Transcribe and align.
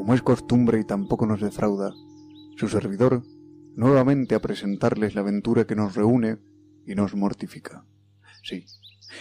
como 0.00 0.14
es 0.14 0.22
costumbre 0.22 0.80
y 0.80 0.84
tampoco 0.84 1.26
nos 1.26 1.42
defrauda, 1.42 1.92
su 2.56 2.68
servidor, 2.68 3.22
nuevamente 3.76 4.34
a 4.34 4.40
presentarles 4.40 5.14
la 5.14 5.20
aventura 5.20 5.66
que 5.66 5.76
nos 5.76 5.94
reúne 5.94 6.38
y 6.86 6.94
nos 6.94 7.14
mortifica. 7.14 7.84
Sí, 8.42 8.64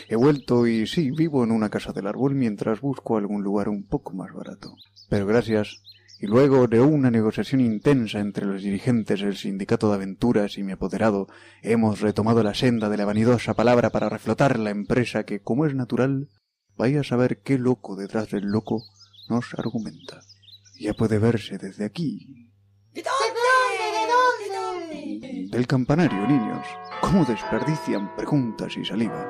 he 0.07 0.15
vuelto 0.15 0.67
y 0.67 0.87
sí, 0.87 1.11
vivo 1.11 1.43
en 1.43 1.51
una 1.51 1.69
casa 1.69 1.91
del 1.91 2.07
árbol 2.07 2.33
mientras 2.33 2.79
busco 2.79 3.17
algún 3.17 3.43
lugar 3.43 3.67
un 3.67 3.83
poco 3.83 4.13
más 4.13 4.31
barato. 4.31 4.77
Pero 5.09 5.27
gracias, 5.27 5.83
y 6.17 6.27
luego 6.27 6.69
de 6.69 6.79
una 6.79 7.11
negociación 7.11 7.59
intensa 7.59 8.21
entre 8.21 8.45
los 8.45 8.63
dirigentes 8.63 9.19
del 9.19 9.35
sindicato 9.35 9.89
de 9.89 9.95
aventuras 9.95 10.57
y 10.57 10.63
mi 10.63 10.71
apoderado, 10.71 11.27
hemos 11.61 11.99
retomado 11.99 12.41
la 12.41 12.53
senda 12.53 12.87
de 12.87 12.95
la 12.95 13.03
vanidosa 13.03 13.53
palabra 13.53 13.89
para 13.89 14.07
reflotar 14.07 14.57
la 14.57 14.69
empresa 14.69 15.25
que, 15.25 15.41
como 15.41 15.65
es 15.65 15.75
natural, 15.75 16.29
vaya 16.77 17.01
a 17.01 17.03
saber 17.03 17.41
qué 17.41 17.57
loco 17.57 17.97
detrás 17.97 18.31
del 18.31 18.45
loco 18.45 18.85
nos 19.27 19.53
argumenta. 19.55 20.21
Ya 20.79 20.93
puede 20.93 21.19
verse 21.19 21.57
desde 21.57 21.83
aquí. 21.83 22.53
¿De 22.93 23.03
dónde? 23.03 23.39
¿De 23.83 24.07
dónde? 24.07 25.19
¿De 25.19 25.27
dónde? 25.27 25.47
Del 25.51 25.67
campanario, 25.67 26.25
niños. 26.25 26.65
¿Cómo 27.01 27.25
desperdician 27.25 28.15
preguntas 28.15 28.77
y 28.77 28.85
saliva? 28.85 29.27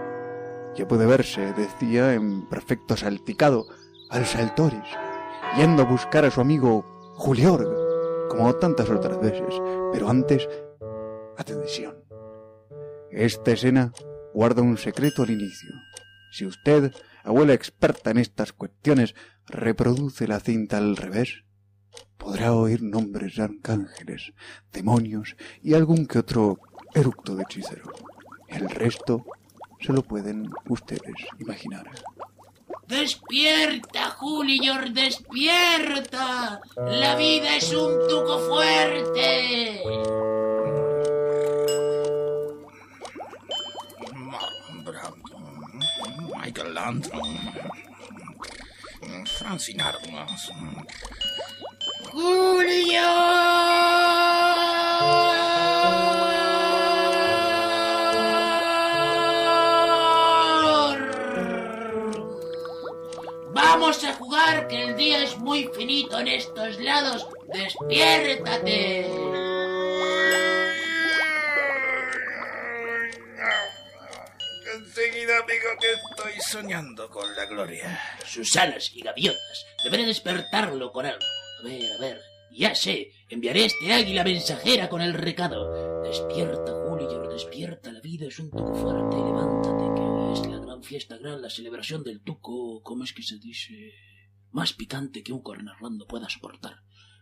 Ya 0.75 0.88
puede 0.88 1.07
verse, 1.07 1.53
decía, 1.53 2.13
en 2.13 2.47
perfecto 2.47 2.95
salticado, 2.95 3.65
al 4.11 4.27
Saltoris, 4.27 4.88
yendo 5.57 5.81
a 5.81 5.85
buscar 5.85 6.23
a 6.23 6.29
su 6.29 6.39
amigo 6.39 6.83
Juliorg, 7.15 7.67
como 8.29 8.53
tantas 8.55 8.88
otras 8.88 9.19
veces. 9.19 9.55
Pero 9.91 10.07
antes, 10.07 10.47
atención. 11.35 12.03
Esta 13.09 13.53
escena 13.53 13.91
guarda 14.35 14.61
un 14.61 14.77
secreto 14.77 15.23
al 15.23 15.31
inicio. 15.31 15.71
Si 16.31 16.45
usted, 16.45 16.93
abuela 17.23 17.53
experta 17.53 18.11
en 18.11 18.19
estas 18.19 18.53
cuestiones, 18.53 19.15
reproduce 19.49 20.27
la 20.27 20.39
cinta 20.39 20.77
al 20.77 20.95
revés, 20.95 21.43
podrá 22.17 22.53
oír 22.53 22.81
nombres 22.81 23.35
de 23.35 23.43
arcángeles, 23.43 24.33
demonios 24.71 25.35
y 25.61 25.73
algún 25.73 26.05
que 26.05 26.19
otro 26.19 26.59
eructo 26.93 27.35
de 27.35 27.43
hechicero. 27.43 27.91
El 28.47 28.69
resto 28.69 29.25
se 29.79 29.93
lo 29.93 30.03
pueden 30.03 30.49
ustedes 30.67 31.15
imaginar. 31.39 31.89
¡Despierta, 32.88 34.09
Julior, 34.11 34.91
despierta! 34.91 36.59
¡La 36.75 37.15
vida 37.15 37.55
es 37.55 37.73
un 37.73 38.07
tuco 38.07 38.39
fuerte! 38.49 39.83
Michael 46.35 46.73
Landon. 46.73 47.88
Francine 49.39 49.81
Armas. 49.83 50.51
¡Julior! 52.11 53.00
Vamos 63.53 64.03
a 64.03 64.13
jugar 64.16 64.67
que 64.67 64.83
el 64.83 64.97
día 64.97 65.23
es 65.23 65.38
muy 65.38 65.69
finito 65.73 66.19
en 66.19 66.27
estos 66.27 66.77
lados. 66.81 67.25
¡Despiértate! 67.47 69.28
Soñando 76.49 77.09
con 77.09 77.35
la 77.35 77.45
gloria. 77.45 77.99
Sus 78.25 78.55
alas 78.55 78.91
y 78.95 79.01
gaviotas. 79.01 79.67
Deberé 79.83 80.05
despertarlo 80.05 80.91
con 80.91 81.05
algo. 81.05 81.25
A 81.59 81.63
ver, 81.63 81.91
a 81.91 82.01
ver. 82.01 82.21
Ya 82.51 82.73
sé. 82.73 83.11
Enviaré 83.29 83.65
este 83.65 83.93
águila 83.93 84.23
mensajera 84.23 84.89
con 84.89 85.01
el 85.01 85.13
recado. 85.13 86.01
Despierta, 86.01 86.71
Julior, 86.73 87.31
despierta. 87.31 87.91
La 87.91 88.01
vida 88.01 88.25
es 88.25 88.39
un 88.39 88.49
tuco 88.49 88.73
fuerte. 88.73 89.15
Levántate, 89.15 89.95
que 89.95 90.01
hoy 90.01 90.33
es 90.33 90.47
la 90.47 90.57
gran 90.57 90.83
fiesta 90.83 91.17
gran, 91.17 91.41
la 91.41 91.49
celebración 91.51 92.03
del 92.03 92.21
tuco. 92.21 92.81
¿Cómo 92.81 93.03
es 93.03 93.13
que 93.13 93.21
se 93.21 93.38
dice? 93.38 93.93
Más 94.51 94.73
picante 94.73 95.21
que 95.21 95.33
un 95.33 95.43
cornarrando 95.43 96.07
pueda 96.07 96.29
soportar. 96.29 96.81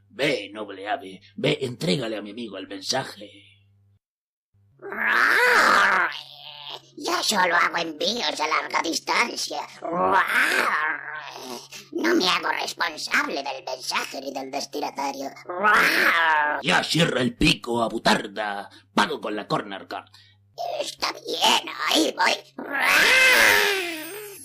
Ve, 0.09 0.49
noble 0.53 0.87
ave. 0.87 1.19
Ve, 1.35 1.57
entrégale 1.61 2.15
a 2.15 2.21
mi 2.21 2.31
amigo 2.31 2.57
el 2.57 2.67
mensaje. 2.67 3.29
Yo 7.17 7.23
solo 7.23 7.55
hago 7.55 7.77
envíos 7.77 8.39
a 8.39 8.47
larga 8.47 8.79
distancia. 8.83 9.61
No 11.91 12.15
me 12.15 12.29
hago 12.29 12.49
responsable 12.61 13.41
del 13.41 13.63
mensaje 13.65 14.21
ni 14.21 14.31
del 14.31 14.51
destinatario. 14.51 15.31
Ya 16.61 16.83
cierra 16.83 17.21
el 17.21 17.35
pico 17.35 17.81
a 17.81 17.89
butarda. 17.89 18.69
Pago 18.93 19.19
con 19.19 19.35
la 19.35 19.47
corner 19.47 19.87
card. 19.87 20.05
Está 20.79 21.11
bien, 21.13 21.73
ahí 21.89 22.15
voy. 22.15 22.33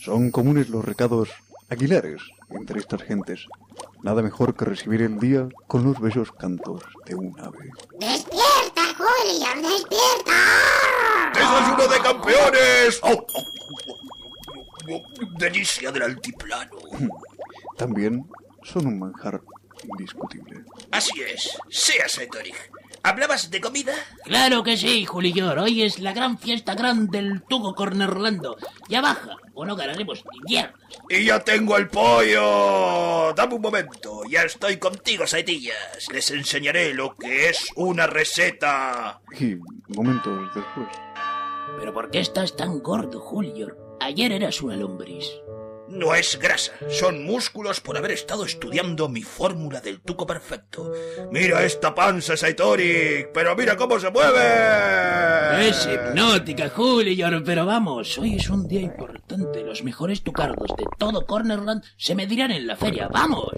Son 0.03 0.31
comunes 0.31 0.71
los 0.71 0.83
recados 0.83 1.29
aguilares 1.69 2.23
entre 2.51 2.81
estas 2.81 3.03
gentes. 3.03 3.47
Nada 4.03 4.23
mejor 4.23 4.57
que 4.57 4.65
recibir 4.65 5.03
el 5.03 5.19
día 5.19 5.47
con 5.67 5.85
los 5.85 6.01
besos 6.01 6.33
cantos 6.33 6.83
de 7.05 7.17
un 7.17 7.39
ave. 7.39 7.71
¡Despierta, 7.99 8.95
Julio! 8.97 9.69
¡Despierta! 9.69 10.33
¡Desayuno 11.35 11.89
de 11.89 11.99
campeones! 12.01 13.01
¡Oh! 13.03 13.27
Delicia 15.39 15.91
del 15.93 16.03
altiplano. 16.03 16.77
También 17.77 18.27
son 18.63 18.87
un 18.87 18.99
manjar 18.99 19.41
indiscutible. 19.85 20.65
Así 20.91 21.21
es. 21.23 21.57
Sea 21.71 22.09
Saitorig. 22.09 22.55
¿Hablabas 23.05 23.51
de 23.51 23.61
comida? 23.61 23.93
Claro 24.25 24.63
que 24.63 24.77
sí, 24.77 25.05
Julior. 25.05 25.59
Hoy 25.59 25.83
es 25.83 25.99
la 25.99 26.13
gran 26.13 26.39
fiesta 26.39 26.75
gran 26.75 27.09
del 27.09 27.43
Tugo 27.43 27.75
Cornerlando. 27.75 28.57
Ya 28.89 29.01
baja, 29.01 29.37
o 29.55 29.65
no 29.65 29.75
ganaremos 29.75 30.23
ni 30.33 30.53
mierda. 30.53 30.75
Y 31.09 31.25
ya 31.25 31.41
tengo 31.41 31.77
el 31.77 31.89
pollo. 31.89 33.33
Dame 33.35 33.55
un 33.55 33.63
momento. 33.63 34.23
Ya 34.29 34.43
estoy 34.43 34.77
contigo, 34.77 35.27
Saitillas. 35.27 36.09
Les 36.13 36.31
enseñaré 36.31 36.95
lo 36.95 37.17
que 37.17 37.49
es 37.49 37.67
una 37.75 38.07
receta. 38.07 39.21
Y 39.39 39.57
momentos 39.89 40.55
después. 40.55 40.87
¿Pero 41.79 41.93
por 41.93 42.11
qué 42.11 42.21
estás 42.21 42.57
tan 42.57 42.81
gordo, 42.81 43.21
Julior? 43.21 43.97
Ayer 44.01 44.33
eras 44.33 44.63
una 44.63 44.77
lombriz. 44.77 45.27
No 45.89 46.15
es 46.15 46.39
grasa, 46.39 46.73
son 46.89 47.23
músculos 47.25 47.81
por 47.81 47.99
haber 47.99 48.13
estado 48.13 48.47
estudiando 48.47 49.11
mi 49.11 49.23
fórmula 49.23 49.81
del 49.83 50.01
tuco 50.01 50.27
perfecto. 50.27 50.91
Mira 51.31 51.63
esta 51.65 51.95
panza, 51.95 52.35
Saitori, 52.35 53.27
pero 53.35 53.55
mira 53.55 53.77
cómo 53.77 54.01
se 54.01 54.11
mueve. 54.11 55.69
Es 55.69 55.87
hipnótica, 55.87 56.71
Julior, 56.71 57.43
pero 57.45 57.67
vamos, 57.67 58.17
hoy 58.17 58.37
es 58.37 58.49
un 58.49 58.67
día 58.67 58.81
importante. 58.81 59.63
Los 59.63 59.83
mejores 59.83 60.23
tucardos 60.23 60.75
de 60.79 60.85
todo 60.99 61.27
Cornerland 61.27 61.85
se 61.99 62.15
medirán 62.15 62.53
en 62.53 62.67
la 62.67 62.77
feria. 62.77 63.09
¡Vamos! 63.09 63.53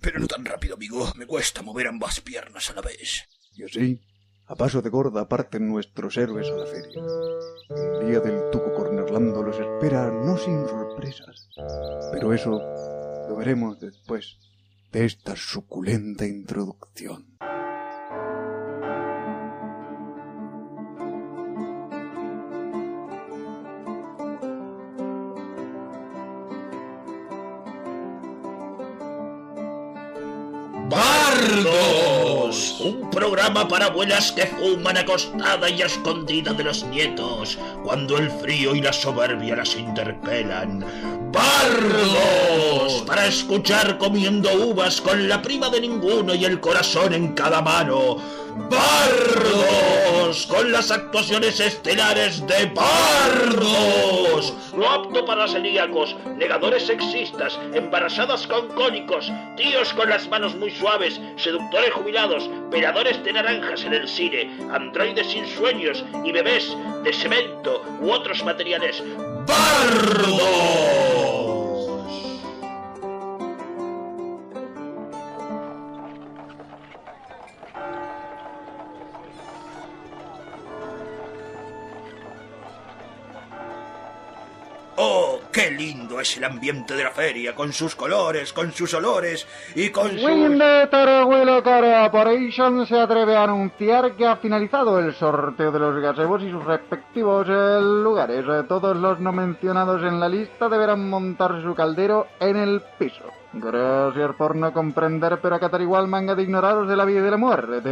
Pero 0.00 0.18
no 0.18 0.26
tan 0.26 0.44
rápido, 0.46 0.76
amigo. 0.76 1.12
Me 1.16 1.26
cuesta 1.26 1.60
mover 1.60 1.88
ambas 1.88 2.22
piernas 2.22 2.70
a 2.70 2.74
la 2.74 2.80
vez. 2.80 3.28
Y 3.54 3.64
así, 3.64 4.00
a 4.50 4.56
paso 4.56 4.82
de 4.82 4.90
gorda 4.90 5.28
parten 5.28 5.68
nuestros 5.68 6.16
héroes 6.16 6.48
a 6.50 6.56
la 6.56 6.66
feria. 6.66 7.02
El 7.70 8.08
día 8.08 8.18
del 8.18 8.50
Tuco 8.50 8.74
Cornerlando 8.74 9.44
los 9.44 9.56
espera 9.56 10.10
no 10.10 10.36
sin 10.36 10.66
sorpresas. 10.66 11.48
Pero 12.10 12.32
eso 12.34 12.60
lo 13.28 13.36
veremos 13.36 13.78
después 13.78 14.38
de 14.90 15.04
esta 15.04 15.36
suculenta 15.36 16.26
introducción. 16.26 17.30
Un 32.50 33.08
programa 33.10 33.68
para 33.68 33.86
abuelas 33.86 34.32
que 34.32 34.44
fuman 34.44 34.96
acostada 34.96 35.70
y 35.70 35.82
escondida 35.82 36.52
de 36.52 36.64
los 36.64 36.82
nietos 36.82 37.56
cuando 37.84 38.18
el 38.18 38.28
frío 38.28 38.74
y 38.74 38.80
la 38.80 38.92
soberbia 38.92 39.54
las 39.54 39.76
interpelan. 39.76 40.84
¡Bardos! 41.30 43.04
Para 43.06 43.26
escuchar 43.26 43.98
comiendo 43.98 44.52
uvas 44.52 45.00
con 45.00 45.28
la 45.28 45.40
prima 45.40 45.70
de 45.70 45.80
ninguno 45.80 46.34
y 46.34 46.44
el 46.44 46.58
corazón 46.58 47.14
en 47.14 47.34
cada 47.34 47.62
mano. 47.62 48.16
¡Bardos! 48.68 50.46
Con 50.46 50.72
las 50.72 50.90
actuaciones 50.90 51.60
estelares 51.60 52.44
de 52.48 52.66
Bardos. 52.66 54.19
No 54.80 54.88
apto 54.88 55.26
para 55.26 55.46
celíacos, 55.46 56.16
negadores 56.38 56.86
sexistas, 56.86 57.60
embarazadas 57.74 58.46
con 58.46 58.66
cónicos, 58.68 59.30
tíos 59.54 59.92
con 59.92 60.08
las 60.08 60.26
manos 60.30 60.56
muy 60.56 60.70
suaves, 60.70 61.20
seductores 61.36 61.92
jubilados, 61.92 62.48
peladores 62.70 63.22
de 63.22 63.34
naranjas 63.34 63.84
en 63.84 63.92
el 63.92 64.08
cine, 64.08 64.50
androides 64.72 65.26
sin 65.26 65.46
sueños 65.46 66.02
y 66.24 66.32
bebés 66.32 66.74
de 67.04 67.12
cemento 67.12 67.82
u 68.00 68.10
otros 68.10 68.42
materiales. 68.42 69.02
¡Bardos! 69.46 71.19
Qué 85.60 85.70
lindo 85.72 86.18
es 86.18 86.38
el 86.38 86.44
ambiente 86.44 86.94
de 86.94 87.04
la 87.04 87.10
feria, 87.10 87.54
con 87.54 87.70
sus 87.74 87.94
colores, 87.94 88.50
con 88.50 88.72
sus 88.72 88.94
olores 88.94 89.46
y 89.74 89.90
con 89.90 90.08
sus... 90.08 90.24
Winde 90.24 90.86
Tarahuelo 90.86 91.62
Corporation 91.62 92.86
se 92.86 92.98
atreve 92.98 93.36
a 93.36 93.42
anunciar 93.44 94.12
que 94.16 94.26
ha 94.26 94.36
finalizado 94.36 94.98
el 94.98 95.12
sorteo 95.12 95.70
de 95.70 95.78
los 95.78 96.00
gazebos 96.00 96.42
y 96.42 96.50
sus 96.50 96.64
respectivos 96.64 97.46
eh, 97.50 97.78
lugares. 97.78 98.42
Eh, 98.48 98.64
Todos 98.66 98.96
los 98.96 99.20
no 99.20 99.32
mencionados 99.32 100.02
en 100.02 100.18
la 100.18 100.30
lista 100.30 100.70
deberán 100.70 101.10
montar 101.10 101.60
su 101.62 101.74
caldero 101.74 102.28
en 102.40 102.56
el 102.56 102.80
piso. 102.98 103.24
Gracias 103.52 104.34
por 104.36 104.56
no 104.56 104.72
comprender, 104.72 105.40
pero 105.42 105.56
acatar 105.56 105.82
igual 105.82 106.08
manga 106.08 106.34
de 106.34 106.42
ignoraros 106.42 106.88
de 106.88 106.96
la 106.96 107.04
vida 107.04 107.18
y 107.18 107.24
de 107.24 107.30
la 107.30 107.36
muerte. 107.36 107.82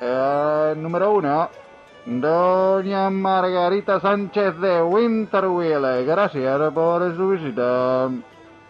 Eh, 0.00 0.74
número 0.78 1.12
uno. 1.12 1.50
Doña 2.10 3.10
Margarita 3.10 4.00
Sánchez 4.00 4.56
de 4.56 4.82
Winterwheel, 4.82 6.06
gracias 6.06 6.72
por 6.72 7.14
su 7.14 7.28
visita. 7.28 8.08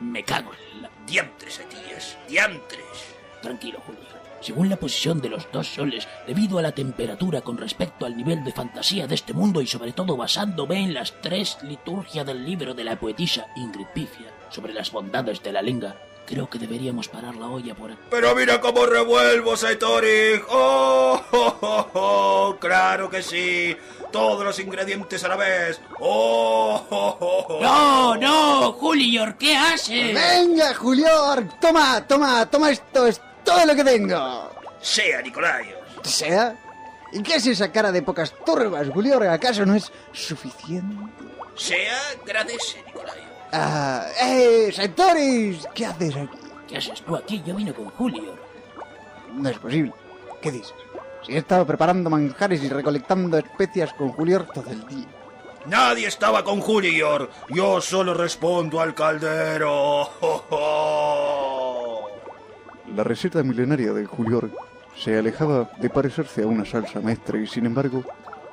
Me 0.01 0.25
cago 0.25 0.51
en 0.75 0.83
la... 0.83 0.91
Diantres, 1.07 1.65
tías, 1.69 2.19
diantres. 2.29 3.15
Tranquilo, 3.41 3.79
Julio. 3.87 4.01
Según 4.41 4.69
la 4.69 4.77
posición 4.77 5.21
de 5.21 5.29
los 5.29 5.47
dos 5.53 5.69
soles, 5.69 6.09
debido 6.27 6.59
a 6.59 6.63
la 6.63 6.73
temperatura 6.73 7.41
con 7.41 7.59
respecto 7.59 8.07
al 8.07 8.17
nivel 8.17 8.43
de 8.43 8.51
fantasía 8.51 9.07
de 9.07 9.15
este 9.15 9.33
mundo 9.33 9.61
y 9.61 9.69
sobre 9.69 9.93
todo 9.93 10.17
basándome 10.17 10.83
en 10.83 10.93
las 10.93 11.21
tres 11.21 11.59
liturgias 11.63 12.27
del 12.27 12.45
libro 12.45 12.75
de 12.75 12.83
la 12.83 12.99
poetisa 12.99 13.47
Ingrid 13.55 13.87
Pifia 13.95 14.33
sobre 14.49 14.75
las 14.75 14.91
bondades 14.91 15.41
de 15.45 15.53
la 15.53 15.63
lenga, 15.63 15.95
creo 16.29 16.51
que 16.51 16.59
deberíamos 16.59 17.09
parar 17.09 17.35
la 17.37 17.47
olla 17.47 17.75
por 17.75 17.91
aquí. 17.91 18.01
Pero 18.11 18.35
mira 18.35 18.61
cómo 18.61 18.85
revuelvo, 18.85 19.57
Saitoric. 19.57 20.45
¡Oh, 20.51 21.21
oh, 21.33 21.59
oh, 21.61 21.87
oh! 21.95 22.57
¡Claro 22.61 23.09
que 23.09 23.23
sí! 23.23 23.75
Todos 24.13 24.45
los 24.45 24.59
ingredientes 24.59 25.25
a 25.25 25.29
la 25.29 25.37
vez. 25.37 25.81
¡Oh, 25.99 26.87
oh, 26.91 27.17
oh, 27.19 27.47
oh! 27.49 27.63
¡No, 27.63 28.17
no! 28.17 28.73
Julio, 28.73 29.35
¿qué 29.39 29.57
haces? 29.57 30.15
Venga, 30.15 30.75
Julio, 30.75 31.09
toma, 31.61 32.07
toma, 32.07 32.45
toma 32.51 32.71
esto, 32.71 33.07
es 33.07 33.21
todo 33.43 33.65
lo 33.65 33.75
que 33.75 33.85
tengo. 33.85 34.51
Sea, 34.83 35.23
Nicolaios. 35.23 35.79
¿Sea? 36.03 36.57
¿Y 37.11 37.23
qué 37.23 37.37
es 37.37 37.47
esa 37.47 37.73
cara 37.73 37.91
de 37.91 38.03
pocas 38.03 38.35
turbas, 38.45 38.87
Julio? 38.91 39.19
¿Acaso 39.31 39.65
no 39.65 39.75
es 39.75 39.91
suficiente? 40.13 40.95
Sea, 41.57 41.99
agradece, 42.23 42.83
Nicolaios. 42.87 43.28
Ah, 43.53 44.07
¡eh, 44.21 44.71
Santoris! 44.73 45.67
¿Qué 45.75 45.87
haces 45.87 46.17
aquí? 46.17 46.39
¿Qué 46.67 46.77
haces 46.77 47.01
tú 47.03 47.17
aquí? 47.17 47.43
Yo 47.47 47.55
vine 47.55 47.73
con 47.73 47.87
Julio. 47.91 48.35
No 49.35 49.49
es 49.49 49.59
posible. 49.59 49.93
¿Qué 50.43 50.53
dices? 50.53 50.75
Si 51.25 51.33
he 51.33 51.39
estado 51.39 51.67
preparando 51.67 52.11
manjares 52.11 52.63
y 52.63 52.69
recolectando 52.69 53.39
especias 53.39 53.93
con 53.95 54.11
Julio 54.11 54.47
todo 54.53 54.71
el 54.71 54.87
día. 54.87 55.07
Nadie 55.67 56.07
estaba 56.07 56.45
con 56.45 56.61
Julior. 56.61 57.31
Yo 57.49 57.81
solo 57.81 58.15
respondo 58.15 58.81
al 58.81 58.95
caldero. 58.95 60.11
La 62.95 63.05
receta 63.05 63.43
milenaria 63.43 63.93
del 63.93 64.07
Julior 64.07 64.51
se 64.97 65.19
alejaba 65.19 65.71
de 65.79 65.91
parecerse 65.91 66.43
a 66.43 66.47
una 66.47 66.65
salsa 66.65 67.01
maestra 67.01 67.39
y 67.39 67.47
sin 67.47 67.67
embargo 67.67 68.03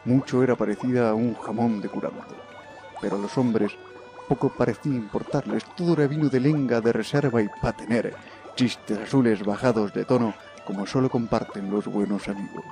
mucho 0.04 0.44
era 0.44 0.56
parecida 0.56 1.10
a 1.10 1.14
un 1.14 1.36
jamón 1.36 1.82
de 1.82 1.90
curanto. 1.90 2.36
Pero 3.02 3.18
los 3.18 3.38
hombres 3.38 3.72
poco 4.28 4.50
parecía 4.50 4.94
importarles, 4.94 5.64
todo 5.76 5.94
era 5.94 6.08
vino 6.08 6.30
de 6.30 6.40
lenga 6.40 6.82
de 6.82 6.94
reserva 6.94 7.42
y 7.42 7.48
pa' 7.62 7.74
tener 7.74 8.14
chistes 8.56 8.98
azules 9.00 9.44
bajados 9.44 9.94
de 9.94 10.06
tono 10.06 10.34
como 10.66 10.86
solo 10.88 11.10
comparten 11.10 11.70
los 11.70 11.86
buenos 11.86 12.28
amigos. 12.28 12.64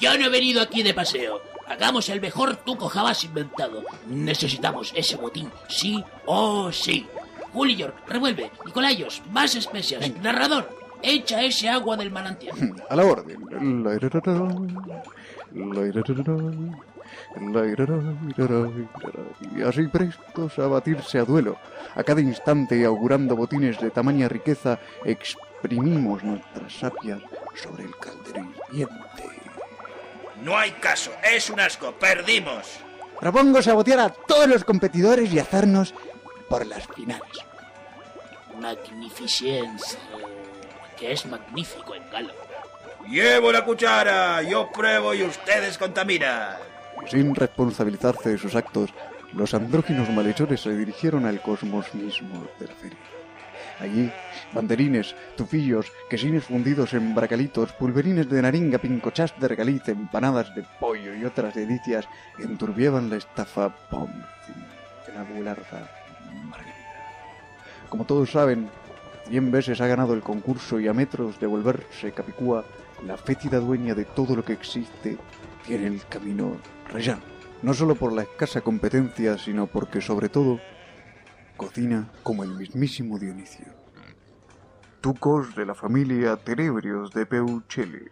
Yo 0.00 0.16
no 0.16 0.26
he 0.26 0.28
venido 0.28 0.62
aquí 0.62 0.82
de 0.82 0.94
paseo. 0.94 1.40
Hagamos 1.66 2.08
el 2.08 2.20
mejor 2.20 2.56
tuco 2.56 2.88
jamás 2.88 3.24
inventado. 3.24 3.84
Necesitamos 4.06 4.92
ese 4.96 5.16
botín, 5.16 5.50
sí 5.68 6.02
o 6.24 6.72
sí. 6.72 7.06
Julio, 7.52 7.92
revuelve. 8.06 8.50
Nicolayos, 8.64 9.22
más 9.32 9.54
especias. 9.54 10.00
Venga. 10.00 10.20
Narrador, 10.22 10.68
echa 11.02 11.42
ese 11.42 11.68
agua 11.68 11.96
del 11.96 12.10
manantial. 12.10 12.56
A 12.88 12.96
la 12.96 13.04
orden. 13.04 13.44
Y 19.56 19.62
así 19.62 19.86
prestos 19.88 20.58
a 20.58 20.66
batirse 20.66 21.18
a 21.18 21.24
duelo, 21.24 21.56
a 21.94 22.02
cada 22.02 22.20
instante 22.20 22.78
y 22.78 22.84
augurando 22.84 23.36
botines 23.36 23.80
de 23.80 23.90
tamaña 23.90 24.28
riqueza, 24.28 24.78
exprimimos 25.04 26.22
nuestras 26.22 26.72
sapias 26.72 27.20
sobre 27.54 27.84
el 27.84 27.96
caldero 27.96 28.52
hirviente. 28.72 29.38
No 30.42 30.56
hay 30.56 30.70
caso. 30.72 31.10
Es 31.22 31.50
un 31.50 31.60
asco. 31.60 31.92
Perdimos. 31.92 32.78
Propongo 33.20 33.60
sabotear 33.60 33.98
a 33.98 34.08
todos 34.10 34.46
los 34.46 34.64
competidores 34.64 35.32
y 35.32 35.38
hacernos 35.38 35.94
por 36.48 36.64
las 36.66 36.86
finales. 36.86 37.44
Magnificencia. 38.60 39.98
Que 40.96 41.12
es 41.12 41.26
magnífico 41.26 41.94
en 41.94 42.08
galo. 42.10 42.34
Llevo 43.08 43.50
la 43.50 43.64
cuchara. 43.64 44.42
Yo 44.42 44.70
pruebo 44.70 45.14
y 45.14 45.22
ustedes 45.22 45.78
contaminan. 45.78 46.67
Sin 47.06 47.34
responsabilizarse 47.34 48.30
de 48.30 48.38
sus 48.38 48.54
actos, 48.54 48.92
los 49.32 49.54
andróginos 49.54 50.10
malhechores 50.10 50.60
se 50.60 50.76
dirigieron 50.76 51.26
al 51.26 51.40
cosmos 51.40 51.94
mismo 51.94 52.46
de 52.58 52.66
la 52.66 52.74
feria. 52.74 52.98
Allí, 53.80 54.10
banderines, 54.52 55.14
tufillos, 55.36 55.86
quesines 56.10 56.44
fundidos 56.44 56.94
en 56.94 57.14
bracalitos, 57.14 57.72
pulverines 57.72 58.28
de 58.28 58.42
naringa, 58.42 58.78
pincochás 58.78 59.38
de 59.38 59.46
regaliz, 59.46 59.86
empanadas 59.88 60.54
de 60.54 60.64
pollo 60.80 61.14
y 61.14 61.24
otras 61.24 61.54
delicias 61.54 62.08
enturbiaban 62.38 63.08
la 63.08 63.16
estafa 63.16 63.68
Ponzi 63.88 64.52
de 65.06 65.12
la 65.14 65.24
Margarita. 65.24 66.74
Como 67.88 68.04
todos 68.04 68.32
saben, 68.32 68.68
cien 69.28 69.50
veces 69.50 69.80
ha 69.80 69.86
ganado 69.86 70.12
el 70.14 70.22
concurso 70.22 70.80
y 70.80 70.88
a 70.88 70.92
metros 70.92 71.38
de 71.38 71.46
volverse 71.46 72.12
Capicúa, 72.12 72.64
la 73.06 73.16
fétida 73.16 73.60
dueña 73.60 73.94
de 73.94 74.04
todo 74.04 74.34
lo 74.34 74.44
que 74.44 74.54
existe 74.54 75.16
tiene 75.64 75.86
el 75.86 76.04
camino 76.06 76.56
rellano. 76.88 77.22
No 77.62 77.74
solo 77.74 77.94
por 77.96 78.12
la 78.12 78.22
escasa 78.22 78.60
competencia, 78.60 79.36
sino 79.38 79.66
porque 79.66 80.00
sobre 80.00 80.28
todo 80.28 80.60
cocina 81.56 82.08
como 82.22 82.44
el 82.44 82.50
mismísimo 82.50 83.18
Dionisio. 83.18 83.66
Tucos 85.00 85.54
de 85.56 85.66
la 85.66 85.74
familia 85.74 86.36
Tenebrios 86.36 87.10
de 87.12 87.26
Peuchele. 87.26 88.10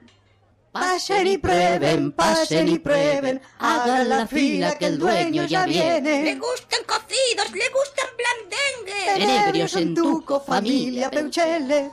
Pasen 0.72 1.26
y 1.26 1.38
prueben, 1.38 2.12
pasen 2.12 2.68
y 2.68 2.78
prueben, 2.78 3.40
hagan 3.58 4.08
la 4.10 4.26
fila 4.26 4.76
que 4.76 4.86
el 4.86 4.98
dueño 4.98 5.44
ya 5.46 5.66
Le 5.66 5.72
viene. 5.72 6.34
gustan 6.34 6.80
cocidos, 6.86 7.50
le 7.52 7.68
gustan 7.70 8.08
blandengues. 8.18 9.14
Tenebrios 9.14 9.76
en 9.76 9.94
Tuco, 9.94 10.40
familia 10.40 11.10
Peuchele. 11.10 11.90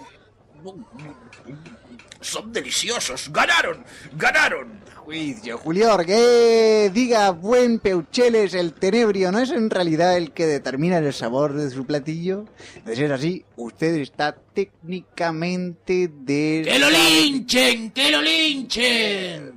Son 2.20 2.52
deliciosos. 2.52 3.32
Ganaron. 3.32 3.84
Ganaron. 4.13 4.83
Juicio, 5.04 5.58
Julio, 5.58 5.98
que 5.98 6.90
diga 6.94 7.32
buen 7.32 7.80
Peucheles 7.80 8.54
el 8.54 8.74
tenebrio, 8.74 9.34
¿no 9.34 9.40
es 9.40 9.52
en 9.52 9.70
realidad 9.70 10.16
el 10.16 10.32
que 10.32 10.46
determina 10.46 11.00
el 11.00 11.12
sabor 11.12 11.54
de 11.54 11.70
su 11.70 11.86
platillo? 11.86 12.46
De 12.86 12.96
ser 12.96 13.12
así, 13.12 13.44
usted 13.58 13.96
está 13.96 14.34
técnicamente 14.34 16.10
de... 16.10 16.64
¡Que 16.66 16.80
lo 16.80 16.90
linchen! 16.90 17.92
¡Que 17.92 18.12
lo 18.12 18.22
linchen! 18.22 19.54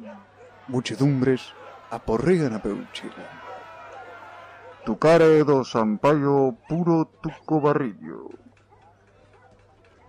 Muchedumbres 0.67 1.43
aporrean 1.91 2.55
a 2.55 2.61
Peuchela. 2.61 3.37
Tu 4.85 4.99
cara 4.99 5.27
do 5.45 5.65
Sampaio 5.65 6.57
puro 6.69 7.11
tuco 7.23 7.61
barrillo. 7.61 8.31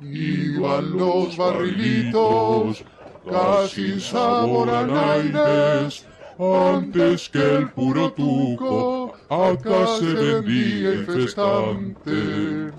Iban 0.02 0.98
los 0.98 1.38
barrilitos, 1.38 2.84
casi 3.28 3.92
sin 3.92 4.02
sabor 4.02 4.70
a 4.70 4.86
naides, 4.86 6.06
antes 6.40 7.30
que 7.30 7.40
el 7.40 7.72
puro 7.72 8.12
tuco, 8.14 9.14
acá 9.30 9.88
se 10.00 10.14
vendía 10.14 10.94
infestante. 10.94 12.72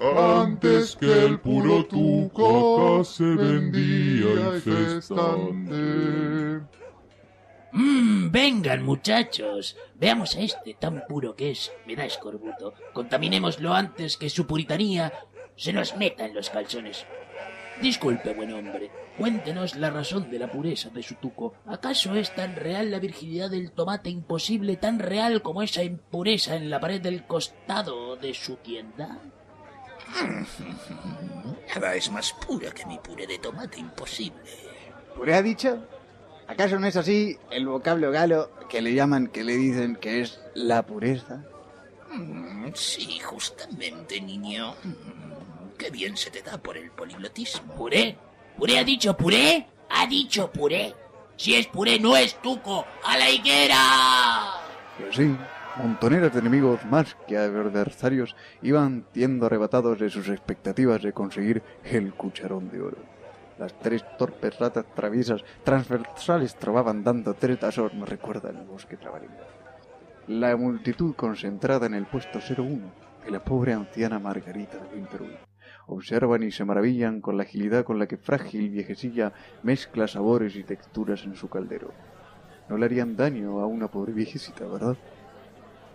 Antes 0.00 0.96
que 0.96 1.26
el 1.26 1.40
puro 1.40 1.84
tuco, 1.84 2.98
acá 2.98 3.04
se 3.04 3.24
vendía 3.24 4.54
infestante. 4.54 6.60
Mmm, 7.72 8.30
vengan 8.30 8.82
muchachos. 8.82 9.76
Veamos 9.94 10.36
a 10.36 10.40
este 10.40 10.74
tan 10.74 11.04
puro 11.06 11.36
que 11.36 11.50
es. 11.50 11.72
Me 11.86 11.96
da 11.96 12.04
escorbuto. 12.04 12.74
Contaminémoslo 12.92 13.74
antes 13.74 14.16
que 14.16 14.30
su 14.30 14.46
puritanía 14.46 15.12
se 15.56 15.72
nos 15.72 15.96
meta 15.96 16.24
en 16.24 16.34
los 16.34 16.50
calzones. 16.50 17.06
Disculpe, 17.80 18.34
buen 18.34 18.52
hombre. 18.52 18.90
Cuéntenos 19.16 19.76
la 19.76 19.90
razón 19.90 20.30
de 20.30 20.38
la 20.38 20.50
pureza 20.50 20.90
de 20.90 21.02
su 21.02 21.14
tuco. 21.16 21.54
¿Acaso 21.66 22.14
es 22.14 22.34
tan 22.34 22.56
real 22.56 22.90
la 22.90 22.98
virginidad 22.98 23.50
del 23.50 23.70
tomate 23.72 24.10
imposible, 24.10 24.76
tan 24.76 24.98
real 24.98 25.42
como 25.42 25.62
esa 25.62 25.82
impureza 25.82 26.56
en 26.56 26.70
la 26.70 26.80
pared 26.80 27.00
del 27.00 27.24
costado 27.26 28.16
de 28.16 28.34
su 28.34 28.56
tienda? 28.56 29.18
Nada 31.74 31.94
es 31.94 32.10
más 32.10 32.32
pura 32.46 32.70
que 32.72 32.86
mi 32.86 32.98
puré 32.98 33.26
de 33.26 33.38
tomate 33.38 33.78
imposible. 33.80 34.38
¿Puré 35.14 35.34
ha 35.34 35.42
dicho? 35.42 35.86
¿Acaso 36.46 36.78
no 36.78 36.86
es 36.86 36.96
así 36.96 37.36
el 37.50 37.66
vocablo 37.66 38.10
galo 38.10 38.50
que 38.68 38.80
le 38.80 38.94
llaman, 38.94 39.26
que 39.28 39.44
le 39.44 39.56
dicen 39.56 39.96
que 39.96 40.22
es 40.22 40.40
la 40.54 40.82
pureza? 40.84 41.44
Mm, 42.10 42.48
Mm, 42.68 42.72
Sí, 42.74 43.18
justamente, 43.20 44.20
niño. 44.20 44.74
Qué 45.78 45.90
bien 45.90 46.16
se 46.16 46.30
te 46.30 46.42
da 46.42 46.58
por 46.58 46.76
el 46.76 46.90
poliglotismo. 46.90 47.74
¿Puré? 47.76 48.18
¿Puré 48.56 48.78
ha 48.78 48.84
dicho 48.84 49.16
puré? 49.16 49.68
Ha 49.90 50.06
dicho 50.06 50.50
puré. 50.50 50.92
Si 51.36 51.54
es 51.54 51.68
puré, 51.68 52.00
no 52.00 52.16
es 52.16 52.34
tuco. 52.42 52.84
¡A 53.04 53.16
la 53.16 53.30
higuera! 53.30 53.76
Y 54.98 55.08
así, 55.08 55.36
montoneras 55.76 56.32
de 56.32 56.40
enemigos 56.40 56.84
más 56.84 57.16
que 57.28 57.36
adversarios 57.36 58.34
iban 58.60 59.06
siendo 59.14 59.46
arrebatados 59.46 60.00
de 60.00 60.10
sus 60.10 60.28
expectativas 60.28 61.00
de 61.00 61.12
conseguir 61.12 61.62
el 61.84 62.12
cucharón 62.12 62.68
de 62.70 62.80
oro. 62.80 62.98
Las 63.56 63.78
tres 63.78 64.04
torpes 64.18 64.58
ratas 64.58 64.84
traviesas 64.96 65.44
transversales 65.62 66.56
trovaban 66.56 67.04
dando 67.04 67.34
tres 67.34 67.58
me 67.94 68.04
recuerda 68.04 68.50
el 68.50 68.64
bosque 68.66 68.96
trabarín. 68.96 69.30
La 70.26 70.56
multitud 70.56 71.14
concentrada 71.14 71.86
en 71.86 71.94
el 71.94 72.06
puesto 72.06 72.40
01 72.40 72.92
de 73.24 73.30
la 73.30 73.44
pobre 73.44 73.72
anciana 73.72 74.18
Margarita 74.18 74.78
de 74.78 74.96
Winterwood. 74.96 75.47
Observan 75.88 76.42
y 76.42 76.52
se 76.52 76.64
maravillan 76.64 77.20
con 77.20 77.36
la 77.36 77.44
agilidad 77.44 77.84
con 77.84 77.98
la 77.98 78.06
que 78.06 78.18
frágil 78.18 78.68
viejecilla 78.68 79.32
mezcla 79.62 80.06
sabores 80.06 80.54
y 80.54 80.62
texturas 80.62 81.24
en 81.24 81.34
su 81.34 81.48
caldero. 81.48 81.92
No 82.68 82.76
le 82.76 82.84
harían 82.84 83.16
daño 83.16 83.60
a 83.60 83.66
una 83.66 83.88
pobre 83.88 84.12
viejecita, 84.12 84.66
¿verdad? 84.66 84.96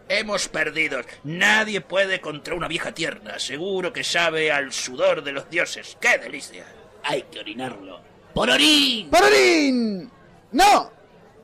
Hemos 0.10 0.48
perdido. 0.50 1.00
Nadie 1.24 1.82
puede 1.82 2.20
contra 2.20 2.56
una 2.56 2.68
vieja 2.68 2.92
tierna. 2.92 3.38
Seguro 3.38 3.94
que 3.94 4.04
sabe 4.04 4.52
al 4.52 4.72
sudor 4.72 5.24
de 5.24 5.32
los 5.32 5.50
dioses. 5.50 5.98
¡Qué 6.02 6.18
delicia! 6.18 6.66
Hay 7.04 7.24
que 7.24 7.40
orinarlo. 7.40 8.00
¡Pororín! 8.34 9.10
¡Parorín! 9.10 10.10
¡No! 10.52 10.93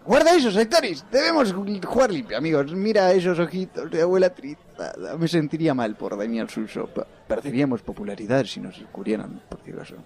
Guarda 0.10 0.36
esos 0.36 0.56
sectores. 0.56 1.06
Debemos 1.12 1.54
jugar 1.54 2.12
limpio, 2.12 2.36
amigos. 2.36 2.74
Mira 2.74 3.12
esos 3.12 3.38
ojitos 3.38 3.92
de 3.92 4.02
abuela 4.02 4.34
trizada. 4.34 5.16
Me 5.16 5.28
sentiría 5.28 5.76
mal 5.76 5.96
por 5.96 6.18
dañar 6.18 6.50
su 6.50 6.68
sopa. 6.68 7.06
Perderíamos 7.28 7.84
popularidad 7.84 8.44
si 8.46 8.60
nos 8.60 8.80
descubrieran, 8.80 9.40
por 9.48 9.60
acaso. 9.60 9.98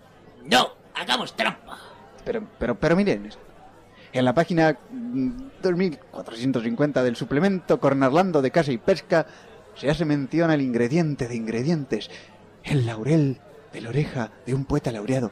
No, 0.44 0.72
hagamos 0.94 1.34
trampa. 1.38 1.80
Pero, 2.26 2.46
pero, 2.60 2.78
pero 2.78 2.98
miren. 2.98 3.30
En 4.12 4.26
la 4.26 4.34
página 4.34 4.78
mm, 4.92 5.30
2450 5.62 7.02
del 7.02 7.16
suplemento 7.16 7.80
Cornarlando 7.80 8.42
de 8.42 8.52
Casa 8.52 8.74
y 8.74 8.80
Pesca 8.80 9.26
se 9.74 9.90
hace 9.90 10.04
mención 10.04 10.52
al 10.52 10.60
ingrediente 10.60 11.30
de 11.30 11.36
ingredientes, 11.38 12.12
el 12.66 12.86
laurel 12.86 13.40
de 13.72 13.80
la 13.80 13.88
oreja 13.88 14.32
de 14.46 14.54
un 14.54 14.66
poeta 14.66 14.92
laureado 14.92 15.32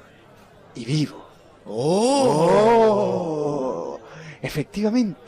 y 0.76 0.86
vivo. 0.86 1.28
¡Oh! 1.66 3.71
Efectivamente, 4.42 5.20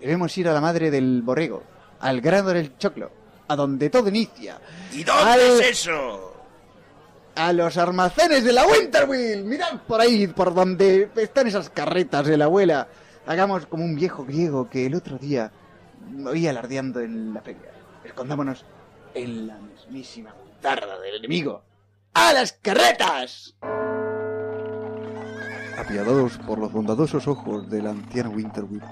debemos 0.00 0.36
ir 0.38 0.48
a 0.48 0.52
la 0.52 0.60
madre 0.60 0.90
del 0.90 1.22
borrego, 1.22 1.62
al 2.00 2.20
grano 2.20 2.48
del 2.50 2.76
choclo, 2.78 3.10
a 3.48 3.56
donde 3.56 3.88
todo 3.90 4.08
inicia. 4.08 4.58
¿Y 4.92 5.04
dónde 5.04 5.30
Al- 5.32 5.40
es 5.40 5.60
eso? 5.86 6.32
a 7.38 7.52
los 7.52 7.76
almacenes 7.76 8.44
de 8.44 8.52
la 8.52 8.66
Winterwheel. 8.66 9.44
Mirad 9.44 9.80
por 9.86 10.00
ahí, 10.00 10.26
por 10.26 10.54
donde 10.54 11.10
están 11.16 11.46
esas 11.46 11.68
carretas 11.68 12.26
de 12.26 12.36
la 12.38 12.46
abuela. 12.46 12.88
Hagamos 13.26 13.66
como 13.66 13.84
un 13.84 13.94
viejo 13.94 14.24
griego 14.24 14.70
que 14.70 14.86
el 14.86 14.94
otro 14.94 15.18
día 15.18 15.50
oí 16.26 16.46
alardeando 16.48 17.00
en 17.00 17.34
la 17.34 17.42
feria. 17.42 17.70
Escondámonos 18.04 18.64
en 19.14 19.48
la 19.48 19.58
mismísima 19.58 20.34
tarda 20.62 20.98
del 21.00 21.16
enemigo. 21.16 21.62
¡A 22.14 22.32
las 22.32 22.52
carretas! 22.52 23.54
Apiadados 25.86 26.36
por 26.38 26.58
los 26.58 26.72
bondadosos 26.72 27.28
ojos 27.28 27.70
de 27.70 27.80
la 27.80 27.90
anciana 27.90 28.28
Winterwheel, 28.28 28.82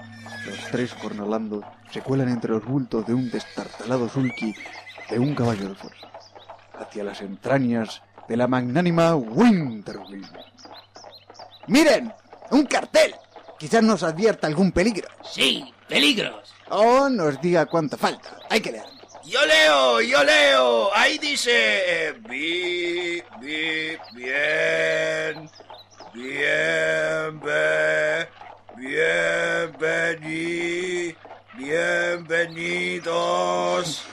los 0.45 0.71
tres 0.71 0.93
cornalando 0.93 1.61
se 1.91 1.99
cuelan 1.99 2.29
entre 2.29 2.51
los 2.51 2.63
bultos 2.63 3.05
de 3.05 3.13
un 3.13 3.29
destartalado 3.29 4.07
sulky 4.07 4.55
de 5.09 5.19
un 5.19 5.35
caballo 5.35 5.67
de 5.67 5.75
fuerza 5.75 6.07
hacia 6.79 7.03
las 7.03 7.19
entrañas 7.19 8.01
de 8.29 8.37
la 8.37 8.47
magnánima 8.47 9.13
Winterwheel. 9.13 10.25
¡Miren! 11.67 12.13
¡Un 12.51 12.65
cartel! 12.65 13.13
Quizás 13.59 13.83
nos 13.83 14.01
advierta 14.01 14.47
algún 14.47 14.71
peligro. 14.71 15.09
Sí, 15.21 15.73
peligros. 15.89 16.53
O 16.69 17.09
nos 17.09 17.41
diga 17.41 17.65
cuánto 17.65 17.97
falta. 17.97 18.37
Hay 18.49 18.61
que 18.61 18.71
leer. 18.71 18.85
Yo 19.25 19.45
leo, 19.45 20.01
yo 20.01 20.23
leo. 20.23 20.95
Ahí 20.95 21.17
dice... 21.17 21.51
eh, 21.51 22.13
vi, 22.29 23.21
vi, 23.41 23.97
bien, 24.13 25.49
bien, 26.15 27.39
be, 27.41 28.27
bienveni, 28.77 30.23
bienvenidos. 31.57 34.05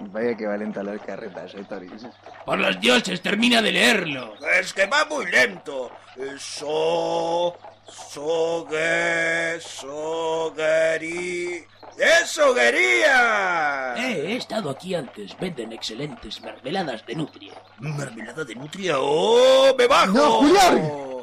Vaya 0.00 0.36
que 0.36 0.46
valenta 0.46 0.82
las 0.82 1.00
carretas, 1.02 1.54
eh, 1.54 1.64
Toris. 1.68 2.08
Por 2.44 2.58
los 2.58 2.80
dioses, 2.80 3.22
termina 3.22 3.62
de 3.62 3.70
leerlo. 3.72 4.34
Es 4.60 4.74
que 4.74 4.86
va 4.86 5.04
muy 5.04 5.26
lento. 5.26 5.92
So, 6.38 7.56
sogue, 7.86 9.60
sogueri. 9.60 11.64
¡Es 11.96 12.30
soguería! 12.30 13.94
Eh, 13.96 14.24
he 14.26 14.36
estado 14.36 14.70
aquí 14.70 14.96
antes. 14.96 15.38
Venden 15.38 15.72
excelentes 15.72 16.40
mermeladas 16.40 17.06
de 17.06 17.14
nutria. 17.14 17.54
¿Mermelada 17.78 18.42
de 18.44 18.56
nutria? 18.56 18.96
¡Oh, 18.98 19.72
me 19.78 19.86
bajo! 19.86 20.12
¡No, 20.12 20.30
Julián! 20.38 21.13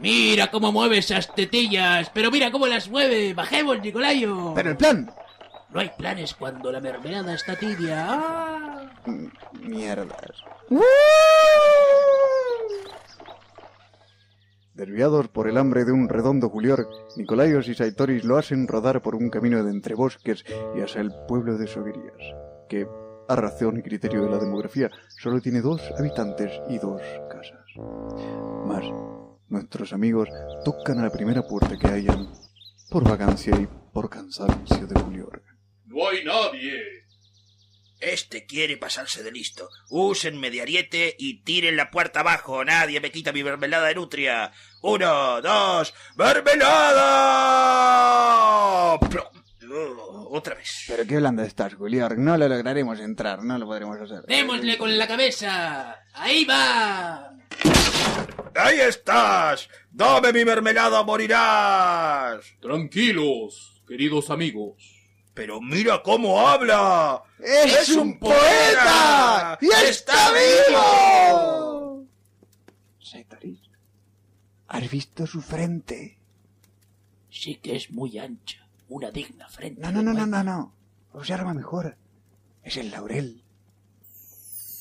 Mira 0.00 0.50
cómo 0.50 0.72
mueve 0.72 0.98
esas 0.98 1.34
tetillas. 1.34 2.10
Pero 2.12 2.30
mira 2.30 2.50
cómo 2.50 2.66
las 2.66 2.88
mueve. 2.88 3.34
Bajemos, 3.34 3.80
Nicolayo. 3.80 4.54
Pero 4.54 4.70
el 4.70 4.76
plan. 4.76 5.10
No 5.70 5.80
hay 5.80 5.90
planes 5.96 6.34
cuando 6.34 6.72
la 6.72 6.80
mermelada 6.80 7.34
está 7.34 7.56
tibia. 7.56 8.06
Ah. 8.08 8.90
Mierdas. 9.60 10.42
Desviados 14.74 15.28
por 15.28 15.46
el 15.46 15.58
hambre 15.58 15.84
de 15.84 15.92
un 15.92 16.08
redondo 16.08 16.48
Julior, 16.48 16.88
Nicolaios 17.16 17.68
y 17.68 17.74
Saitoris 17.74 18.24
lo 18.24 18.38
hacen 18.38 18.66
rodar 18.66 19.02
por 19.02 19.14
un 19.14 19.28
camino 19.28 19.62
de 19.62 19.70
entre 19.70 19.94
bosques 19.94 20.44
y 20.74 20.80
hacia 20.80 21.02
el 21.02 21.12
pueblo 21.28 21.58
de 21.58 21.66
Soguerías, 21.66 22.34
que, 22.66 22.88
a 23.28 23.36
razón 23.36 23.76
y 23.78 23.82
criterio 23.82 24.22
de 24.22 24.30
la 24.30 24.38
demografía, 24.38 24.90
solo 25.18 25.40
tiene 25.40 25.60
dos 25.60 25.82
habitantes 25.98 26.50
y 26.70 26.78
dos 26.78 27.02
casas. 27.28 27.60
Mas, 28.64 28.84
nuestros 29.50 29.92
amigos 29.92 30.28
tocan 30.64 30.98
a 31.00 31.02
la 31.02 31.10
primera 31.10 31.42
puerta 31.42 31.76
que 31.78 31.88
hayan, 31.88 32.32
por 32.88 33.04
vacancia 33.04 33.54
y 33.56 33.68
por 33.92 34.08
cansancio 34.08 34.86
de 34.86 35.00
Julior. 35.00 35.42
No 35.86 36.08
hay 36.08 36.24
nadie. 36.24 37.00
Este 38.00 38.46
quiere 38.46 38.78
pasarse 38.78 39.22
de 39.22 39.30
listo. 39.30 39.68
Usen 39.90 40.40
mediariete 40.40 41.14
y 41.18 41.42
tiren 41.42 41.76
la 41.76 41.90
puerta 41.90 42.20
abajo. 42.20 42.64
Nadie 42.64 42.98
me 43.00 43.10
quita 43.10 43.32
mi 43.32 43.44
mermelada 43.44 43.88
de 43.88 43.96
nutria. 43.96 44.52
Uno, 44.80 45.42
dos, 45.42 45.92
¡mermelada! 46.16 47.10
Plum. 49.00 49.24
Oh, 49.72 50.29
otra 50.40 50.54
vez. 50.54 50.84
Pero 50.88 51.06
qué 51.06 51.16
blanda 51.16 51.44
estás, 51.44 51.74
Julior. 51.74 52.18
No 52.18 52.36
lo 52.36 52.48
lograremos 52.48 52.98
entrar, 53.00 53.42
no 53.44 53.56
lo 53.58 53.66
podremos 53.66 54.00
hacer. 54.00 54.22
Démosle 54.26 54.76
con 54.76 54.98
la 54.98 55.06
cabeza. 55.06 55.96
Ahí 56.14 56.44
va. 56.44 57.32
¡Ahí 58.56 58.80
estás! 58.80 59.68
¡Dame 59.90 60.32
mi 60.32 60.44
mermelada, 60.44 61.02
morirás! 61.04 62.44
Tranquilos, 62.60 63.82
queridos 63.86 64.28
amigos. 64.30 64.96
Pero 65.34 65.60
mira 65.60 66.02
cómo 66.02 66.46
habla. 66.46 67.22
¡Es, 67.38 67.90
un 67.90 68.18
poeta! 68.18 69.56
¡Y 69.60 69.68
está 69.88 70.32
vivo! 70.32 71.70
¿has 74.70 74.90
visto 74.90 75.26
su 75.26 75.42
frente? 75.42 76.18
Sí 77.28 77.56
que 77.56 77.76
es 77.76 77.90
muy 77.90 78.18
ancha. 78.18 78.66
Una 78.90 79.12
digna 79.12 79.48
frente. 79.48 79.80
No, 79.80 79.92
no, 79.92 80.02
no, 80.02 80.12
no, 80.12 80.26
no, 80.26 80.42
no. 80.42 80.74
Observa 81.12 81.54
mejor. 81.54 81.96
Es 82.64 82.76
el 82.76 82.90
laurel. 82.90 83.40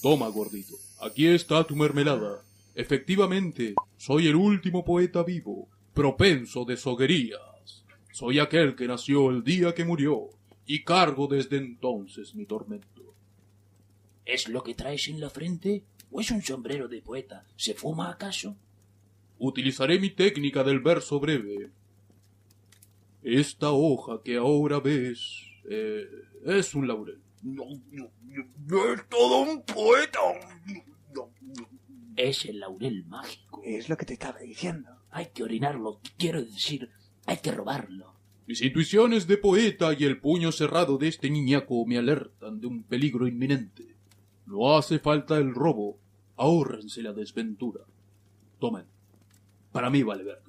Toma, 0.01 0.27
gordito. 0.29 0.75
Aquí 0.99 1.27
está 1.27 1.63
tu 1.63 1.75
mermelada. 1.75 2.43
Efectivamente, 2.73 3.75
soy 3.97 4.27
el 4.27 4.35
último 4.35 4.83
poeta 4.83 5.21
vivo, 5.21 5.69
propenso 5.93 6.65
de 6.65 6.75
soguerías. 6.75 7.85
Soy 8.11 8.39
aquel 8.39 8.75
que 8.75 8.87
nació 8.87 9.29
el 9.29 9.43
día 9.43 9.75
que 9.75 9.85
murió, 9.85 10.29
y 10.65 10.83
cargo 10.83 11.27
desde 11.27 11.57
entonces 11.57 12.33
mi 12.33 12.45
tormento. 12.45 13.13
¿Es 14.25 14.49
lo 14.49 14.63
que 14.63 14.73
traes 14.73 15.07
en 15.07 15.19
la 15.19 15.29
frente? 15.29 15.83
¿O 16.09 16.19
es 16.19 16.31
un 16.31 16.41
sombrero 16.41 16.87
de 16.87 17.03
poeta? 17.03 17.45
¿Se 17.55 17.75
fuma 17.75 18.09
acaso? 18.09 18.55
Utilizaré 19.37 19.99
mi 19.99 20.09
técnica 20.09 20.63
del 20.63 20.79
verso 20.79 21.19
breve. 21.19 21.69
Esta 23.23 23.71
hoja 23.71 24.21
que 24.23 24.37
ahora 24.37 24.79
ves 24.79 25.43
eh, 25.69 26.07
es 26.45 26.73
un 26.73 26.87
laurel. 26.87 27.19
No, 27.43 27.65
no, 27.91 28.09
no, 28.21 28.45
no 28.67 28.93
es 28.93 29.07
todo 29.09 29.41
un 29.41 29.61
poeta. 29.63 30.19
No, 31.13 31.29
no. 31.41 31.69
Es 32.15 32.45
el 32.45 32.59
laurel 32.59 33.05
mágico. 33.05 33.61
Es 33.63 33.89
lo 33.89 33.97
que 33.97 34.05
te 34.05 34.13
estaba 34.13 34.39
diciendo. 34.39 34.89
Hay 35.11 35.27
que 35.27 35.43
orinarlo. 35.43 35.99
Quiero 36.17 36.43
decir, 36.43 36.89
hay 37.25 37.37
que 37.37 37.51
robarlo. 37.51 38.13
Mis 38.49 38.61
intuiciones 38.63 39.27
de 39.27 39.37
poeta 39.37 39.93
y 39.93 40.05
el 40.05 40.19
puño 40.19 40.51
cerrado 40.51 40.97
de 40.97 41.07
este 41.07 41.29
niñaco 41.29 41.85
me 41.85 41.99
alertan 41.99 42.59
de 42.59 42.65
un 42.65 42.81
peligro 42.81 43.27
inminente. 43.27 43.95
No 44.47 44.75
hace 44.75 44.97
falta 44.97 45.37
el 45.37 45.53
robo, 45.53 45.99
ahórrense 46.35 47.03
la 47.03 47.13
desventura. 47.13 47.81
Tomen, 48.59 48.85
para 49.71 49.91
mí 49.91 50.01
vale 50.01 50.23
verga. 50.23 50.48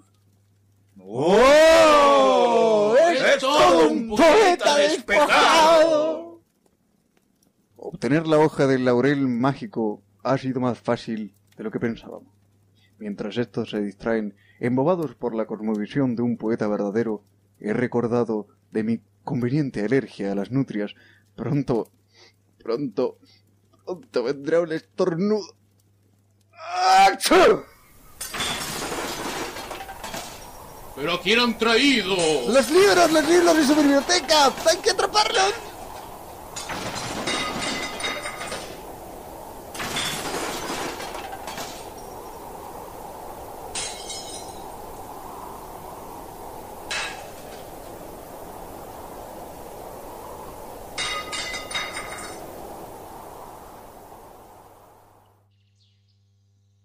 ¡Oh! 1.03 2.95
¡Es 2.99 3.39
todo 3.39 3.89
un 3.91 4.09
poeta 4.09 4.77
despejado! 4.77 6.41
Obtener 7.77 8.27
la 8.27 8.39
hoja 8.39 8.67
del 8.67 8.85
laurel 8.85 9.27
mágico 9.27 10.03
ha 10.23 10.37
sido 10.39 10.61
más 10.61 10.79
fácil 10.79 11.35
de 11.57 11.65
lo 11.65 11.71
que 11.71 11.81
pensábamos. 11.81 12.33
Mientras 12.99 13.39
estos 13.39 13.71
se 13.71 13.81
distraen, 13.81 14.37
embobados 14.59 15.15
por 15.15 15.35
la 15.35 15.47
cosmovisión 15.47 16.17
de 16.17 16.23
un 16.23 16.37
poeta 16.37 16.69
verdadero, 16.69 17.25
he 17.59 17.73
recordado 17.73 18.49
de 18.71 18.85
mi 18.85 19.01
conveniente 19.25 19.85
alergia 19.85 20.33
a 20.33 20.35
las 20.35 20.51
nutrias. 20.51 20.95
Pronto, 21.35 21.91
pronto, 22.63 23.19
pronto 23.85 24.23
vendrá 24.23 24.61
un 24.61 24.73
estornudo. 24.73 25.55
¡Achú! 26.53 27.65
¿Pero 31.01 31.15
a 31.15 31.21
quién 31.23 31.41
han 31.41 31.57
traído? 31.57 32.15
¡Los 32.49 32.71
libros, 32.71 33.11
los 33.11 33.27
libros 33.27 33.57
de 33.57 33.67
su 33.67 33.75
biblioteca! 33.75 34.53
¡Hay 34.69 34.77
que 34.83 34.91
atraparlos! 34.91 35.55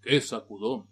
¡Qué 0.02 0.22
sacudón! 0.22 0.90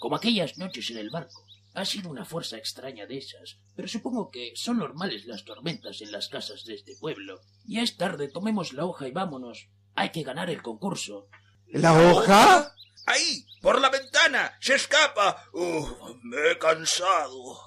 Como 0.00 0.16
aquellas 0.16 0.58
noches 0.58 0.90
en 0.90 0.98
el 0.98 1.10
barco. 1.10 1.48
Ha 1.78 1.84
sido 1.84 2.10
una 2.10 2.24
fuerza 2.24 2.56
extraña 2.56 3.06
de 3.06 3.18
esas, 3.18 3.60
pero 3.76 3.86
supongo 3.86 4.32
que 4.32 4.50
son 4.56 4.78
normales 4.78 5.26
las 5.26 5.44
tormentas 5.44 6.00
en 6.00 6.10
las 6.10 6.28
casas 6.28 6.64
de 6.64 6.74
este 6.74 6.96
pueblo. 6.96 7.40
Ya 7.66 7.82
es 7.82 7.96
tarde, 7.96 8.26
tomemos 8.26 8.72
la 8.72 8.84
hoja 8.84 9.06
y 9.06 9.12
vámonos. 9.12 9.68
Hay 9.94 10.10
que 10.10 10.24
ganar 10.24 10.50
el 10.50 10.60
concurso. 10.60 11.28
¿La 11.68 11.92
hoja? 11.92 12.74
¡Ahí! 13.06 13.46
¡Por 13.62 13.80
la 13.80 13.90
ventana! 13.90 14.58
¡Se 14.60 14.74
escapa! 14.74 15.44
¡Uf! 15.52 15.88
me 16.24 16.50
he 16.50 16.58
cansado. 16.58 17.60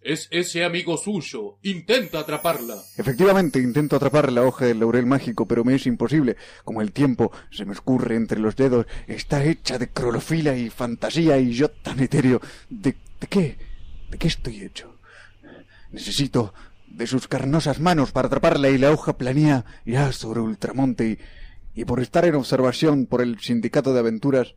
Es 0.00 0.26
ese 0.32 0.64
amigo 0.64 0.96
suyo. 0.96 1.58
Intenta 1.62 2.18
atraparla. 2.18 2.82
Efectivamente, 2.96 3.60
intento 3.60 3.94
atrapar 3.94 4.32
la 4.32 4.42
hoja 4.42 4.66
del 4.66 4.80
laurel 4.80 5.06
mágico, 5.06 5.46
pero 5.46 5.62
me 5.62 5.76
es 5.76 5.86
imposible. 5.86 6.36
Como 6.64 6.82
el 6.82 6.90
tiempo 6.90 7.30
se 7.52 7.64
me 7.64 7.74
escurre 7.74 8.16
entre 8.16 8.40
los 8.40 8.56
dedos, 8.56 8.86
está 9.06 9.44
hecha 9.44 9.78
de 9.78 9.88
crolofila 9.88 10.56
y 10.56 10.68
fantasía 10.68 11.38
y 11.38 11.52
yo 11.52 11.70
tan 11.70 12.00
etéreo. 12.00 12.40
¿De, 12.68 12.96
de 13.20 13.26
qué? 13.26 13.58
¿De 14.10 14.18
qué 14.18 14.28
estoy 14.28 14.62
hecho? 14.62 14.98
Necesito 15.90 16.54
de 16.86 17.06
sus 17.06 17.28
carnosas 17.28 17.80
manos 17.80 18.12
para 18.12 18.26
atraparla 18.28 18.68
y 18.68 18.78
la 18.78 18.90
hoja 18.90 19.16
planea 19.16 19.64
ya 19.84 20.12
sobre 20.12 20.40
Ultramonte 20.40 21.08
y, 21.74 21.80
y 21.80 21.84
por 21.84 22.00
estar 22.00 22.24
en 22.24 22.34
observación 22.34 23.06
por 23.06 23.20
el 23.20 23.38
sindicato 23.40 23.92
de 23.92 24.00
aventuras 24.00 24.54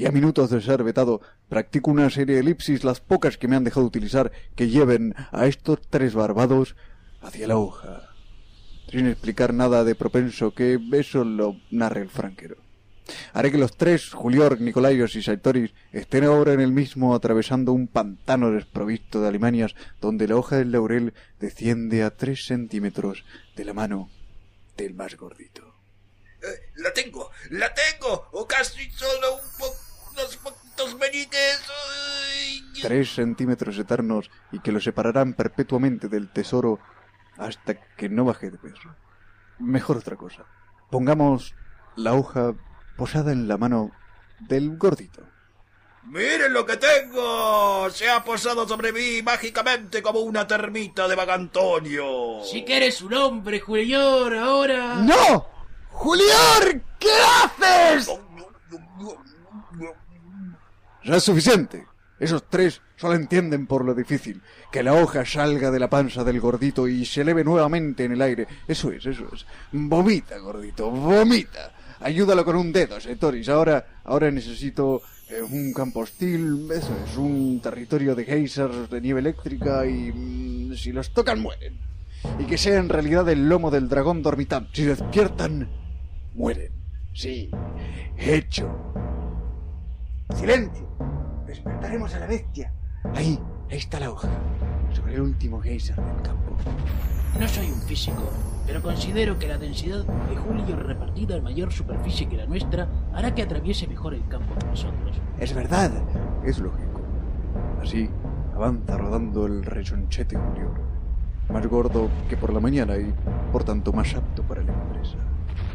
y 0.00 0.06
a 0.06 0.12
minutos 0.12 0.48
de 0.48 0.62
ser 0.62 0.82
vetado, 0.82 1.20
practico 1.50 1.90
una 1.90 2.08
serie 2.08 2.36
de 2.36 2.40
elipsis, 2.40 2.84
las 2.84 3.00
pocas 3.00 3.36
que 3.36 3.48
me 3.48 3.56
han 3.56 3.64
dejado 3.64 3.84
utilizar, 3.84 4.32
que 4.54 4.68
lleven 4.68 5.14
a 5.30 5.46
estos 5.46 5.80
tres 5.90 6.14
barbados 6.14 6.74
hacia 7.20 7.46
la 7.46 7.58
hoja. 7.58 8.08
Sin 8.90 9.06
explicar 9.06 9.52
nada 9.52 9.84
de 9.84 9.94
propenso, 9.94 10.54
que 10.54 10.80
eso 10.92 11.22
lo 11.22 11.56
narre 11.70 12.00
el 12.00 12.08
franquero. 12.08 12.56
Haré 13.32 13.50
que 13.50 13.58
los 13.58 13.76
tres, 13.76 14.10
Julior, 14.12 14.60
Nicolaios 14.60 15.14
y 15.16 15.22
Saitoris, 15.22 15.72
estén 15.92 16.24
ahora 16.24 16.52
en 16.52 16.60
el 16.60 16.72
mismo 16.72 17.14
atravesando 17.14 17.72
un 17.72 17.88
pantano 17.88 18.50
desprovisto 18.50 19.20
de 19.20 19.28
alimanias, 19.28 19.74
donde 20.00 20.28
la 20.28 20.36
hoja 20.36 20.56
del 20.56 20.72
laurel 20.72 21.14
desciende 21.38 22.02
a 22.02 22.16
tres 22.16 22.46
centímetros 22.46 23.24
de 23.56 23.64
la 23.64 23.74
mano 23.74 24.10
del 24.76 24.94
más 24.94 25.16
gordito. 25.16 25.74
Eh, 26.42 26.70
¡La 26.76 26.92
tengo! 26.92 27.30
¡La 27.50 27.72
tengo! 27.74 28.28
¡O 28.32 28.46
casi 28.46 28.90
solo 28.90 29.34
un 29.34 29.58
po 29.58 29.66
unos 30.12 30.36
poquitos 30.38 30.98
meñiques! 30.98 31.60
Tres 32.80 33.14
centímetros 33.14 33.78
eternos 33.78 34.30
y 34.52 34.60
que 34.60 34.72
lo 34.72 34.80
separarán 34.80 35.34
perpetuamente 35.34 36.08
del 36.08 36.30
tesoro 36.32 36.80
hasta 37.36 37.74
que 37.74 38.08
no 38.08 38.24
baje 38.24 38.50
de 38.50 38.58
peso. 38.58 38.94
Mejor 39.58 39.98
otra 39.98 40.16
cosa. 40.16 40.46
Pongamos 40.90 41.54
la 41.96 42.14
hoja 42.14 42.54
posada 43.00 43.32
en 43.32 43.48
la 43.48 43.56
mano 43.56 43.92
del 44.40 44.76
gordito. 44.76 45.22
¡Miren 46.04 46.52
lo 46.52 46.66
que 46.66 46.76
tengo! 46.76 47.88
Se 47.88 48.10
ha 48.10 48.22
posado 48.22 48.68
sobre 48.68 48.92
mí 48.92 49.22
mágicamente 49.22 50.02
como 50.02 50.20
una 50.20 50.46
termita 50.46 51.08
de 51.08 51.16
Vagantonio. 51.16 52.44
Si 52.44 52.62
que 52.62 52.76
eres 52.76 53.00
un 53.00 53.14
hombre, 53.14 53.58
Julior, 53.58 54.36
ahora. 54.36 54.96
¡No! 54.96 55.46
¡Julior! 55.88 56.82
¿Qué 56.98 57.08
haces? 57.42 58.10
Ya 61.02 61.16
es 61.16 61.24
suficiente. 61.24 61.86
Esos 62.18 62.50
tres 62.50 62.82
solo 62.96 63.14
entienden 63.14 63.66
por 63.66 63.82
lo 63.82 63.94
difícil. 63.94 64.42
Que 64.70 64.82
la 64.82 64.92
hoja 64.92 65.24
salga 65.24 65.70
de 65.70 65.80
la 65.80 65.88
panza 65.88 66.22
del 66.22 66.38
gordito 66.38 66.86
y 66.86 67.06
se 67.06 67.22
eleve 67.22 67.44
nuevamente 67.44 68.04
en 68.04 68.12
el 68.12 68.20
aire. 68.20 68.46
Eso 68.68 68.92
es, 68.92 69.06
eso 69.06 69.24
es. 69.32 69.46
Vomita, 69.72 70.36
gordito, 70.36 70.90
vomita. 70.90 71.72
Ayúdalo 72.00 72.44
con 72.44 72.56
un 72.56 72.72
dedo, 72.72 72.98
Setoris. 73.00 73.48
Ahora, 73.48 74.00
ahora 74.04 74.30
necesito 74.30 75.02
eh, 75.28 75.42
un 75.42 75.72
campo 75.72 76.00
hostil, 76.00 76.68
eso 76.72 76.96
es, 77.04 77.16
un 77.16 77.60
territorio 77.60 78.14
de 78.14 78.24
geysers 78.24 78.88
de 78.88 79.00
nieve 79.00 79.20
eléctrica 79.20 79.86
y 79.86 80.10
mm, 80.12 80.74
si 80.74 80.92
los 80.92 81.12
tocan 81.12 81.40
mueren. 81.40 81.78
Y 82.38 82.44
que 82.44 82.58
sea 82.58 82.78
en 82.78 82.88
realidad 82.88 83.28
el 83.28 83.48
lomo 83.48 83.70
del 83.70 83.88
dragón 83.88 84.22
dormitán. 84.22 84.68
Si 84.72 84.84
despiertan, 84.84 85.68
mueren. 86.34 86.72
Sí, 87.12 87.50
hecho. 88.18 88.70
Silencio. 90.34 90.88
Despertaremos 91.46 92.14
a 92.14 92.20
la 92.20 92.26
bestia. 92.26 92.72
Ahí, 93.14 93.38
ahí 93.70 93.78
está 93.78 94.00
la 94.00 94.10
hoja. 94.10 94.28
Sobre 94.92 95.14
el 95.14 95.20
último 95.20 95.60
geyser 95.60 95.96
del 95.96 96.22
campo. 96.22 96.56
No 97.38 97.48
soy 97.48 97.66
un 97.66 97.80
físico, 97.82 98.30
pero 98.70 98.82
considero 98.82 99.36
que 99.36 99.48
la 99.48 99.58
densidad 99.58 100.04
de 100.04 100.36
Julio 100.36 100.76
repartida 100.76 101.34
en 101.34 101.42
mayor 101.42 101.72
superficie 101.72 102.28
que 102.28 102.36
la 102.36 102.46
nuestra 102.46 102.86
hará 103.12 103.34
que 103.34 103.42
atraviese 103.42 103.88
mejor 103.88 104.14
el 104.14 104.24
campo 104.28 104.54
que 104.56 104.64
nosotros. 104.64 105.16
Es 105.40 105.52
verdad, 105.52 105.90
es 106.44 106.60
lógico. 106.60 107.00
Así 107.82 108.08
avanza 108.54 108.96
rodando 108.96 109.46
el 109.46 109.64
rechonchete 109.64 110.36
Julio. 110.36 110.72
Más 111.48 111.66
gordo 111.66 112.08
que 112.28 112.36
por 112.36 112.52
la 112.52 112.60
mañana 112.60 112.96
y 112.96 113.12
por 113.50 113.64
tanto 113.64 113.92
más 113.92 114.14
apto 114.14 114.44
para 114.44 114.62
la 114.62 114.72
empresa. 114.72 115.16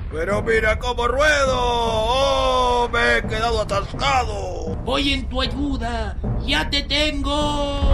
¡Pero 0.09 0.41
mira 0.41 0.79
cómo 0.79 1.05
ruedo! 1.05 1.53
¡Oh! 1.57 2.89
¡Me 2.93 3.17
he 3.17 3.23
quedado 3.23 3.59
atascado! 3.59 4.73
Voy 4.85 5.11
en 5.11 5.27
tu 5.27 5.41
ayuda. 5.41 6.15
Ya 6.45 6.69
te 6.69 6.83
tengo. 6.83 7.91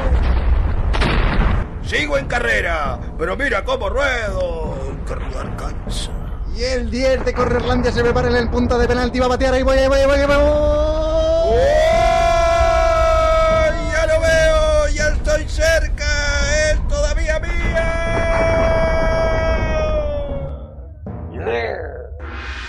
¡Sigo 1.82 2.20
en 2.20 2.28
carrera! 2.28 3.00
¡Pero 3.18 3.36
mira 3.36 3.64
cómo 3.66 3.90
ruedo! 3.90 4.71
Cargar 5.12 5.58
cansa. 5.58 6.10
Y 6.56 6.64
el 6.64 6.90
10 6.90 7.26
de 7.26 7.34
Correrlandia 7.34 7.92
se 7.92 8.02
prepara 8.02 8.30
en 8.30 8.38
el 8.38 8.50
punto 8.50 8.80
de 8.80 8.88
penalti. 8.88 9.20
Va 9.20 9.26
a 9.26 9.30
batear 9.30 9.56
ahí, 9.56 9.62
voy, 9.62 9.78
ahí 9.78 9.90
voy, 9.90 10.00
ahí 10.00 10.06
voy, 10.06 10.20
ahí 10.20 10.26
voy. 10.26 10.36
¡Oh! 10.38 11.56
¡Ya 13.92 14.08
lo 14.08 14.22
veo! 14.22 14.88
¡Ya 14.96 15.10
estoy 15.10 15.50
cerca! 15.50 16.72
¡Es 16.72 16.88
todavía 16.88 17.42
mía! 17.42 17.92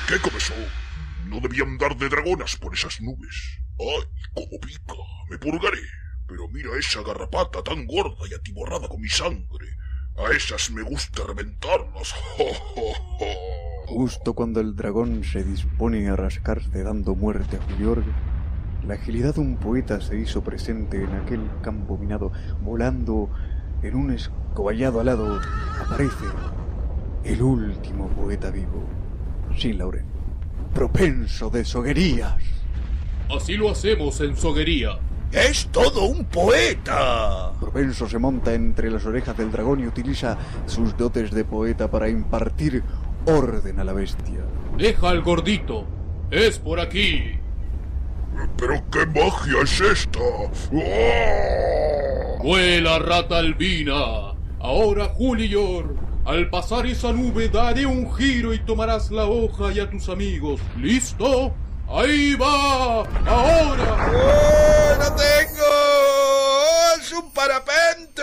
¿Qué 0.09 0.19
comenzó? 0.21 0.55
No 1.27 1.39
debían 1.39 1.79
dar 1.79 1.97
de 1.97 2.09
dragonas 2.09 2.57
por 2.57 2.75
esas 2.75 3.01
nubes. 3.01 3.61
¡Ay, 3.79 4.03
cómo 4.35 4.59
pica! 4.61 4.95
Me 5.31 5.39
purgaré. 5.39 5.79
Pero 6.27 6.49
mira 6.49 6.71
esa 6.77 7.03
garrapata 7.03 7.63
tan 7.63 7.87
gorda 7.87 8.27
y 8.29 8.35
atiborrada 8.35 8.89
con 8.89 9.01
mi 9.01 9.09
sangre. 9.09 9.77
A 10.17 10.31
esas 10.31 10.71
me 10.71 10.83
gusta 10.83 11.23
reventarlas. 11.27 12.13
¡Jo, 12.37 12.45
jo, 12.75 12.93
jo! 13.19 13.27
Justo 13.87 14.35
cuando 14.35 14.61
el 14.61 14.75
dragón 14.75 15.25
se 15.25 15.43
dispone 15.43 16.09
a 16.09 16.17
rascarse 16.17 16.83
dando 16.83 17.15
muerte 17.15 17.57
a 17.57 17.63
Juliorg, 17.63 18.05
la 18.87 18.95
agilidad 18.95 19.35
de 19.35 19.41
un 19.41 19.57
poeta 19.57 20.01
se 20.01 20.19
hizo 20.19 20.43
presente 20.43 21.03
en 21.03 21.13
aquel 21.13 21.41
campo 21.63 21.99
minado, 21.99 22.33
volando 22.63 23.29
en 23.83 23.95
un 23.95 24.11
escoballado 24.11 25.01
alado, 25.01 25.41
aparece 25.81 26.25
el 27.25 27.43
último 27.43 28.09
poeta 28.09 28.51
vivo, 28.51 28.85
sin 29.57 29.79
laurel, 29.79 30.05
propenso 30.75 31.51
de 31.51 31.65
soguerías. 31.65 32.43
Así 33.35 33.55
lo 33.55 33.71
hacemos 33.71 34.21
en 34.21 34.37
Soguería. 34.37 34.99
Es 35.33 35.67
todo 35.73 36.05
un 36.05 36.27
poeta. 36.27 37.53
Propenso 37.59 38.07
se 38.07 38.19
monta 38.19 38.53
entre 38.53 38.91
las 38.91 39.07
orejas 39.07 39.37
del 39.37 39.51
dragón 39.51 39.81
y 39.81 39.87
utiliza 39.87 40.37
sus 40.67 40.95
dotes 40.97 41.31
de 41.31 41.45
poeta 41.45 41.91
para 41.91 42.11
impartir 42.11 42.83
orden 43.25 43.81
a 43.81 43.85
la 43.85 43.95
bestia. 43.95 44.45
Deja 44.77 45.09
al 45.09 45.23
gordito. 45.23 45.87
Es 46.31 46.59
por 46.59 46.81
aquí. 46.81 47.39
¿Pero 48.59 48.83
qué 48.91 49.07
magia 49.07 49.63
es 49.63 49.81
esta? 49.81 50.21
¡Ah! 50.75 52.43
Vuela, 52.43 52.99
rata 52.99 53.39
albina. 53.39 54.35
Ahora, 54.61 55.07
Julior, 55.15 55.97
al 56.27 56.51
pasar 56.51 56.87
esa 56.87 57.11
nube 57.13 57.49
daré 57.49 57.87
un 57.87 58.13
giro 58.15 58.53
y 58.53 58.59
tomarás 58.59 59.11
la 59.11 59.25
hoja 59.25 59.73
y 59.73 59.81
a 59.81 59.89
tus 59.89 60.09
amigos. 60.09 60.61
¿Listo? 60.77 61.55
¡Ahí 61.95 62.35
va! 62.37 63.03
¡Ahora! 63.27 64.09
¡Oh, 64.09 64.99
¡No 64.99 65.15
tengo! 65.15 65.63
¡Es 66.99 67.13
un 67.13 67.31
parapente! 67.33 68.23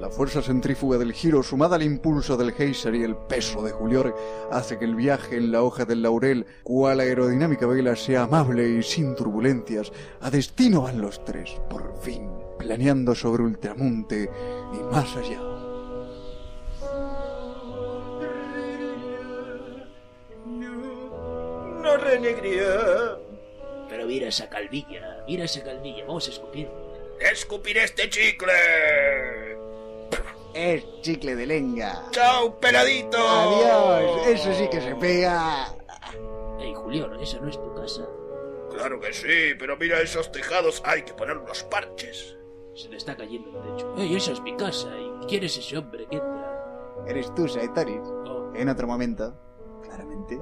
La 0.00 0.10
fuerza 0.10 0.42
centrífuga 0.42 0.98
del 0.98 1.12
giro, 1.12 1.44
sumada 1.44 1.76
al 1.76 1.84
impulso 1.84 2.36
del 2.36 2.50
geyser 2.50 2.96
y 2.96 3.04
el 3.04 3.14
peso 3.14 3.62
de 3.62 3.70
Julior, 3.70 4.16
hace 4.50 4.76
que 4.76 4.86
el 4.86 4.96
viaje 4.96 5.36
en 5.36 5.52
la 5.52 5.62
hoja 5.62 5.84
del 5.84 6.02
laurel, 6.02 6.44
cual 6.64 6.98
aerodinámica 6.98 7.66
vela, 7.66 7.94
sea 7.94 8.24
amable 8.24 8.68
y 8.68 8.82
sin 8.82 9.14
turbulencias. 9.14 9.92
A 10.20 10.30
destino 10.30 10.82
van 10.82 11.00
los 11.00 11.24
tres, 11.24 11.60
por 11.70 11.96
fin, 12.02 12.28
planeando 12.58 13.14
sobre 13.14 13.44
Ultramonte 13.44 14.28
y 14.72 14.92
más 14.92 15.14
allá. 15.16 15.47
No 21.88 21.96
renegría. 21.96 23.16
Pero 23.88 24.04
mira 24.04 24.28
esa 24.28 24.46
calvilla, 24.50 25.24
mira 25.26 25.44
esa 25.44 25.64
calvilla, 25.64 26.04
vamos 26.04 26.28
a 26.28 26.32
escupir. 26.32 26.68
¡Escupiré 27.18 27.84
este 27.84 28.10
chicle! 28.10 29.56
Es 30.52 30.84
chicle 31.00 31.34
de 31.34 31.46
lenga. 31.46 32.04
¡Chao, 32.10 32.60
peladito! 32.60 33.16
Adiós, 33.16 34.26
eso 34.26 34.52
sí 34.52 34.68
que 34.68 34.82
se 34.82 34.94
pega. 34.96 35.74
Ey, 36.60 36.74
Julián, 36.74 37.18
esa 37.22 37.40
no 37.40 37.48
es 37.48 37.58
tu 37.58 37.74
casa. 37.74 38.06
Claro 38.70 39.00
que 39.00 39.14
sí, 39.14 39.54
pero 39.58 39.78
mira 39.78 39.98
esos 40.02 40.30
tejados, 40.30 40.82
hay 40.84 41.04
que 41.04 41.14
poner 41.14 41.38
unos 41.38 41.62
parches. 41.64 42.36
Se 42.74 42.90
le 42.90 42.98
está 42.98 43.16
cayendo 43.16 43.48
el 43.48 43.76
techo. 43.76 43.94
Ey, 43.96 44.14
esa 44.14 44.32
es 44.32 44.42
mi 44.42 44.54
casa. 44.58 44.90
¿Y 45.22 45.26
quién 45.26 45.42
es 45.42 45.56
ese 45.56 45.78
hombre 45.78 46.06
que 46.10 46.16
entra? 46.16 47.04
Eres 47.06 47.34
tú, 47.34 47.48
Saetoris. 47.48 48.02
Oh. 48.26 48.52
En 48.54 48.68
otro 48.68 48.86
momento, 48.86 49.34
claramente. 49.82 50.38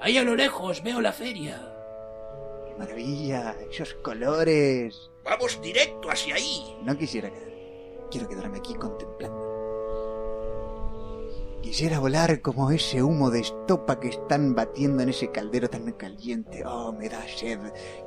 Ahí 0.00 0.18
a 0.18 0.22
lo 0.22 0.36
lejos 0.36 0.82
veo 0.82 1.00
la 1.00 1.12
feria. 1.12 1.72
¡Qué 2.66 2.74
maravilla! 2.78 3.56
Esos 3.70 3.94
colores. 3.94 5.10
Vamos 5.24 5.60
directo 5.60 6.10
hacia 6.10 6.34
ahí. 6.34 6.76
No 6.82 6.96
quisiera 6.96 7.30
quedar. 7.30 7.46
Quiero 8.10 8.28
quedarme 8.28 8.58
aquí 8.58 8.74
contemplando. 8.74 9.46
Quisiera 11.62 11.98
volar 11.98 12.40
como 12.42 12.70
ese 12.70 13.02
humo 13.02 13.30
de 13.30 13.40
estopa 13.40 13.98
que 13.98 14.08
están 14.08 14.54
batiendo 14.54 15.02
en 15.02 15.08
ese 15.08 15.32
caldero 15.32 15.68
tan 15.68 15.90
caliente. 15.92 16.62
Oh, 16.64 16.92
me 16.92 17.08
da 17.08 17.26
sed. 17.26 17.58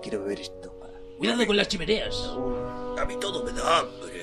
Quiero 0.02 0.22
beber 0.22 0.40
estopa. 0.40 0.88
Cuidado 1.18 1.46
con 1.46 1.58
las 1.58 1.68
chimeneas. 1.68 2.16
A 2.98 3.06
mí 3.06 3.18
todo 3.20 3.44
me 3.44 3.52
da 3.52 3.80
hambre. 3.80 4.19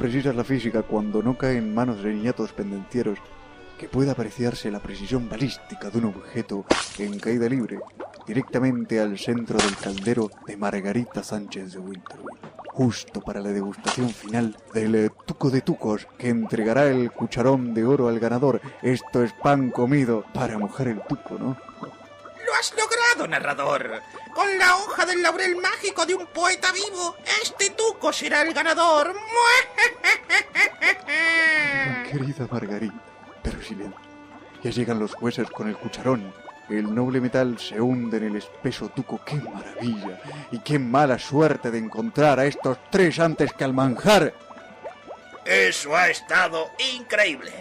Precisa 0.00 0.30
es 0.30 0.36
la 0.36 0.44
física 0.44 0.80
cuando 0.82 1.22
no 1.22 1.36
cae 1.36 1.58
en 1.58 1.74
manos 1.74 2.02
de 2.02 2.14
niñatos 2.14 2.54
pendencieros 2.54 3.18
que 3.78 3.86
puede 3.86 4.10
apreciarse 4.10 4.70
la 4.70 4.80
precisión 4.80 5.28
balística 5.28 5.90
de 5.90 5.98
un 5.98 6.06
objeto 6.06 6.64
en 6.98 7.18
caída 7.18 7.46
libre 7.50 7.80
directamente 8.26 8.98
al 8.98 9.18
centro 9.18 9.58
del 9.58 9.76
caldero 9.76 10.30
de 10.46 10.56
Margarita 10.56 11.22
Sánchez 11.22 11.74
de 11.74 11.80
Winterville, 11.80 12.40
justo 12.68 13.20
para 13.20 13.42
la 13.42 13.50
degustación 13.50 14.08
final 14.08 14.56
del 14.72 14.94
eh, 14.94 15.10
tuco 15.26 15.50
de 15.50 15.60
tucos 15.60 16.08
que 16.16 16.30
entregará 16.30 16.86
el 16.86 17.12
cucharón 17.12 17.74
de 17.74 17.84
oro 17.84 18.08
al 18.08 18.18
ganador. 18.18 18.62
Esto 18.80 19.22
es 19.22 19.34
pan 19.34 19.70
comido 19.70 20.24
para 20.32 20.56
mojar 20.56 20.88
el 20.88 21.02
tuco, 21.02 21.38
¿no? 21.38 21.58
¡Lo 23.20 23.24
has 23.24 23.28
logrado, 23.28 23.28
narrador! 23.28 24.02
Con 24.32 24.58
la 24.58 24.76
hoja 24.76 25.04
del 25.04 25.22
laurel 25.22 25.56
mágico 25.56 26.06
de 26.06 26.14
un 26.14 26.26
poeta 26.26 26.72
vivo, 26.72 27.16
este 27.42 27.70
tuco 27.70 28.12
será 28.12 28.42
el 28.42 28.54
ganador. 28.54 29.14
Querida 32.10 32.46
Margarita, 32.50 32.94
pero 33.42 33.62
silencio. 33.62 34.00
Ya 34.62 34.70
llegan 34.70 34.98
los 34.98 35.14
jueces 35.14 35.50
con 35.50 35.68
el 35.68 35.76
cucharón. 35.76 36.32
El 36.70 36.94
noble 36.94 37.20
metal 37.20 37.58
se 37.58 37.80
hunde 37.80 38.18
en 38.18 38.24
el 38.24 38.36
espeso 38.36 38.88
tuco. 38.88 39.20
¡Qué 39.24 39.34
maravilla! 39.34 40.20
Y 40.50 40.60
qué 40.60 40.78
mala 40.78 41.18
suerte 41.18 41.70
de 41.70 41.78
encontrar 41.78 42.38
a 42.38 42.46
estos 42.46 42.78
tres 42.90 43.18
antes 43.18 43.52
que 43.52 43.64
al 43.64 43.74
manjar. 43.74 44.32
Eso 45.44 45.96
ha 45.96 46.08
estado 46.08 46.70
increíble. 46.94 47.52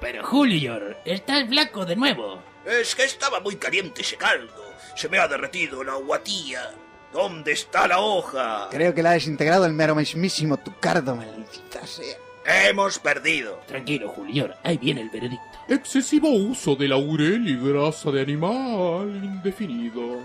Pero 0.00 0.24
Julián, 0.24 0.96
estás 1.04 1.48
flaco 1.48 1.84
de 1.84 1.96
nuevo. 1.96 2.42
Es 2.64 2.94
que 2.94 3.04
estaba 3.04 3.40
muy 3.40 3.56
caliente 3.56 4.02
ese 4.02 4.16
caldo. 4.16 4.73
Se 4.94 5.08
me 5.08 5.18
ha 5.18 5.28
derretido 5.28 5.82
la 5.82 5.94
guatía. 5.94 6.70
¿Dónde 7.12 7.52
está 7.52 7.86
la 7.86 8.00
hoja? 8.00 8.68
Creo 8.70 8.94
que 8.94 9.02
la 9.02 9.10
ha 9.10 9.14
desintegrado 9.14 9.66
el 9.66 9.72
mero 9.72 9.94
mismísimo 9.94 10.56
tucardo, 10.56 11.14
maldita 11.14 11.86
sea. 11.86 12.16
Hemos 12.44 12.98
perdido. 12.98 13.60
Tranquilo, 13.66 14.08
Julián, 14.08 14.54
ahí 14.62 14.76
viene 14.76 15.00
el 15.02 15.10
veredicto. 15.10 15.58
Excesivo 15.68 16.28
uso 16.28 16.76
de 16.76 16.88
laurel 16.88 17.48
y 17.48 17.56
grasa 17.56 18.10
de 18.10 18.20
animal 18.20 19.08
indefinido. 19.08 20.20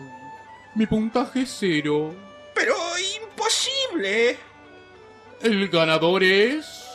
Mi 0.75 0.85
puntaje 0.85 1.41
es 1.41 1.55
cero. 1.59 2.13
Pero 2.53 2.75
imposible. 3.23 4.37
El 5.41 5.69
ganador 5.69 6.23
es... 6.23 6.85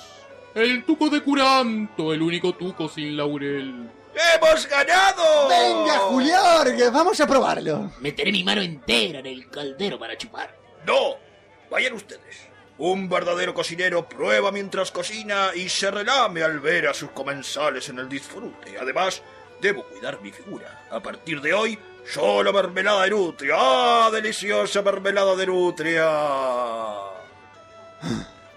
El 0.54 0.84
tuco 0.84 1.08
de 1.08 1.20
Curanto, 1.20 2.12
el 2.12 2.22
único 2.22 2.54
tuco 2.54 2.88
sin 2.88 3.16
laurel. 3.16 3.88
¡Hemos 4.14 4.68
ganado! 4.68 5.48
¡Venga, 5.48 5.98
Julián! 5.98 6.92
Vamos 6.92 7.20
a 7.20 7.26
probarlo. 7.26 7.90
Meteré 8.00 8.30
mi 8.30 8.44
mano 8.44 8.62
entera 8.62 9.18
en 9.18 9.26
el 9.26 9.50
caldero 9.50 9.98
para 9.98 10.16
chupar. 10.16 10.56
No. 10.86 11.16
Vayan 11.70 11.94
ustedes. 11.94 12.48
Un 12.78 13.08
verdadero 13.08 13.54
cocinero 13.54 14.08
prueba 14.08 14.50
mientras 14.50 14.90
cocina 14.90 15.50
y 15.54 15.68
se 15.68 15.90
relame 15.90 16.42
al 16.42 16.60
ver 16.60 16.88
a 16.88 16.94
sus 16.94 17.10
comensales 17.10 17.88
en 17.88 17.98
el 17.98 18.08
disfrute. 18.08 18.76
Además, 18.78 19.22
debo 19.60 19.84
cuidar 19.84 20.20
mi 20.20 20.30
figura. 20.32 20.86
A 20.90 21.00
partir 21.00 21.40
de 21.40 21.54
hoy, 21.54 21.78
solo 22.04 22.52
mermelada 22.52 23.04
de 23.04 23.10
nutria. 23.10 23.54
¡Ah, 23.56 24.10
deliciosa 24.12 24.82
mermelada 24.82 25.36
de 25.36 25.46
nutria! 25.46 26.08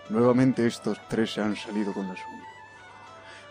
Nuevamente 0.09 0.65
estos 0.65 0.97
tres 1.07 1.33
se 1.33 1.41
han 1.41 1.55
salido 1.55 1.93
con 1.93 2.07
la 2.07 2.15
suya. 2.15 2.46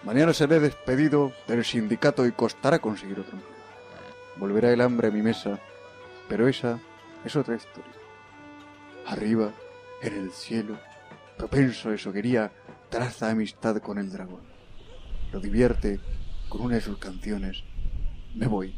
Mañana 0.07 0.33
seré 0.33 0.61
despedido 0.61 1.33
del 1.49 1.65
sindicato 1.65 2.25
y 2.29 2.31
costará 2.31 2.79
conseguir 2.79 3.19
otro 3.19 3.33
empleo. 3.33 3.57
Volverá 4.37 4.73
el 4.73 4.81
hambre 4.81 5.09
a 5.09 5.11
mi 5.11 5.21
mesa, 5.21 5.59
pero 6.29 6.47
esa 6.47 6.79
es 7.25 7.35
otra 7.35 7.57
historia. 7.57 7.91
Arriba, 9.05 9.53
en 10.01 10.15
el 10.15 10.31
cielo, 10.31 10.79
propenso 11.37 11.91
a 11.91 11.95
eso 11.95 12.13
quería, 12.13 12.53
traza 12.89 13.31
amistad 13.31 13.79
con 13.79 13.99
el 13.99 14.13
dragón. 14.13 14.43
Lo 15.33 15.41
divierte 15.41 15.99
con 16.49 16.61
una 16.61 16.77
de 16.77 16.83
sus 16.83 16.99
canciones. 16.99 17.65
Me 18.33 18.47
voy. 18.47 18.77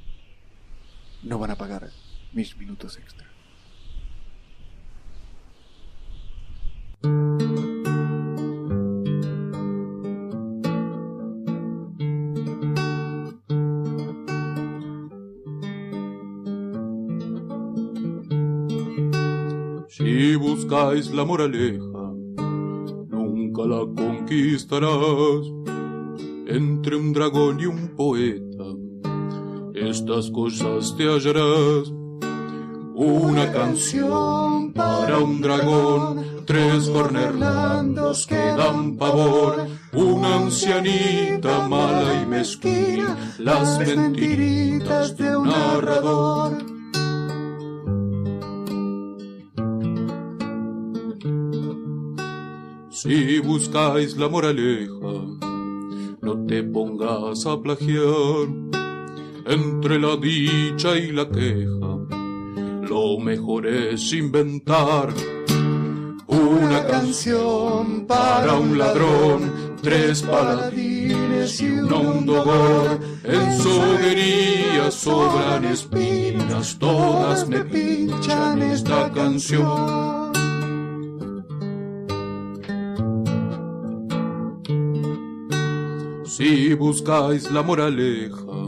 No 1.23 1.39
van 1.39 1.51
a 1.51 1.57
pagar 1.57 1.91
mis 2.33 2.57
minutos 2.57 2.97
extra. 2.97 3.28
Buscáis 20.69 21.11
la 21.15 21.25
moraleja, 21.25 22.13
nunca 23.09 23.63
la 23.63 23.87
conquistarás. 23.97 25.47
Entre 26.47 26.97
un 26.97 27.13
dragón 27.13 27.61
y 27.61 27.67
un 27.67 27.95
poeta, 27.97 28.65
estas 29.75 30.31
cosas 30.31 30.95
te 30.97 31.05
hallarás. 31.05 31.91
Una 32.95 33.51
canción 33.53 34.73
para 34.75 35.19
un 35.19 35.41
dragón, 35.41 36.45
tres 36.45 36.89
cornerlandos 36.91 38.27
que 38.27 38.35
dan 38.35 38.97
pavor, 38.97 39.69
una 39.95 40.37
ancianita 40.37 41.67
mala 41.69 42.23
y 42.23 42.27
mezquina, 42.27 43.17
las 43.39 43.79
mentiritas 43.79 45.17
de 45.17 45.37
un 45.37 45.49
narrador. 45.49 46.68
Si 53.09 53.39
buscáis 53.39 54.19
la 54.19 54.29
moraleja, 54.29 55.15
no 56.21 56.47
te 56.47 56.63
pongas 56.63 57.47
a 57.47 57.59
plagiar 57.59 58.49
entre 59.47 59.99
la 59.99 60.15
dicha 60.19 60.95
y 60.95 61.13
la 61.13 61.27
queja. 61.27 61.91
Lo 62.87 63.19
mejor 63.19 63.67
es 63.67 64.13
inventar 64.13 65.15
una 66.27 66.87
canción 66.87 68.05
para 68.07 68.59
un 68.59 68.77
ladrón, 68.77 69.55
tres 69.81 70.21
paladines 70.21 71.63
y 71.63 71.79
un 71.79 71.91
hondogor. 71.91 73.01
En 73.25 73.59
su 73.59 73.71
sobran 74.91 75.65
espinas, 75.65 76.79
todas 76.79 77.49
me 77.49 77.65
pinchan 77.65 78.61
esta 78.61 79.11
canción. 79.13 80.18
Si 86.39 86.73
buscáis 86.73 87.51
la 87.51 87.65
moraleja, 87.65 88.61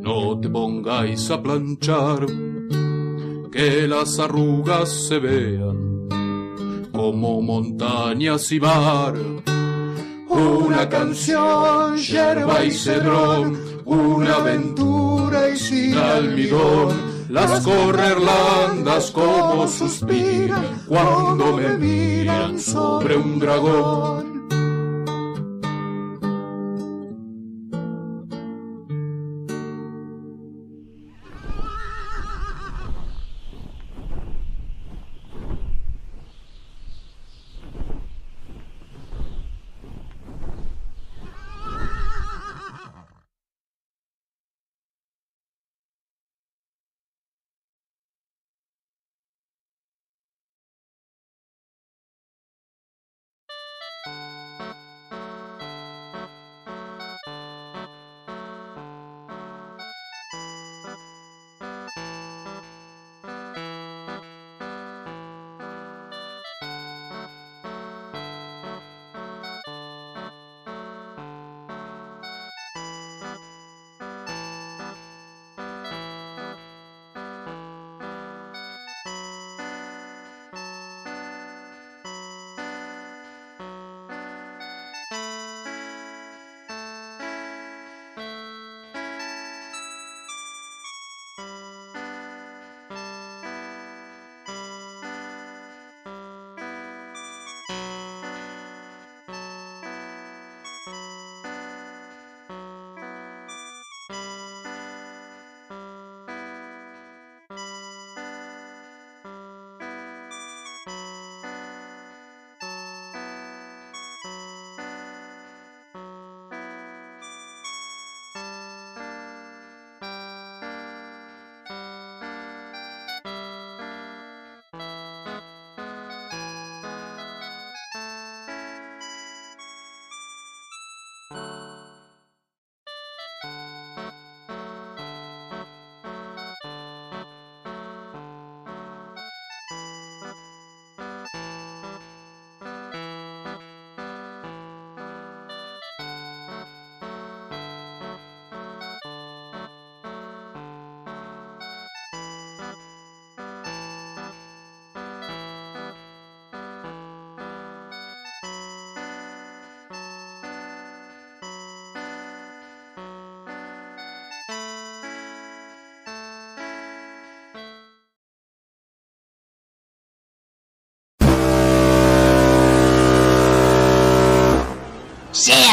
no 0.00 0.40
te 0.40 0.48
pongáis 0.48 1.30
a 1.30 1.42
planchar, 1.42 2.24
que 3.52 3.86
las 3.86 4.18
arrugas 4.18 4.88
se 4.88 5.18
vean 5.18 6.08
como 6.90 7.42
montañas 7.42 8.50
y 8.50 8.60
mar. 8.60 9.12
Una 10.30 10.88
canción, 10.88 11.98
yerba 11.98 12.64
y 12.64 12.70
cedrón, 12.70 13.58
una 13.84 14.36
aventura 14.36 15.50
y 15.50 15.58
sin 15.58 15.98
almidón. 15.98 16.96
Las 17.28 17.62
correrlandas 17.62 19.10
como 19.10 19.68
suspiran 19.68 20.64
cuando 20.88 21.58
me 21.58 21.76
miran 21.76 22.58
sobre 22.58 23.18
un 23.18 23.38
dragón. 23.38 24.29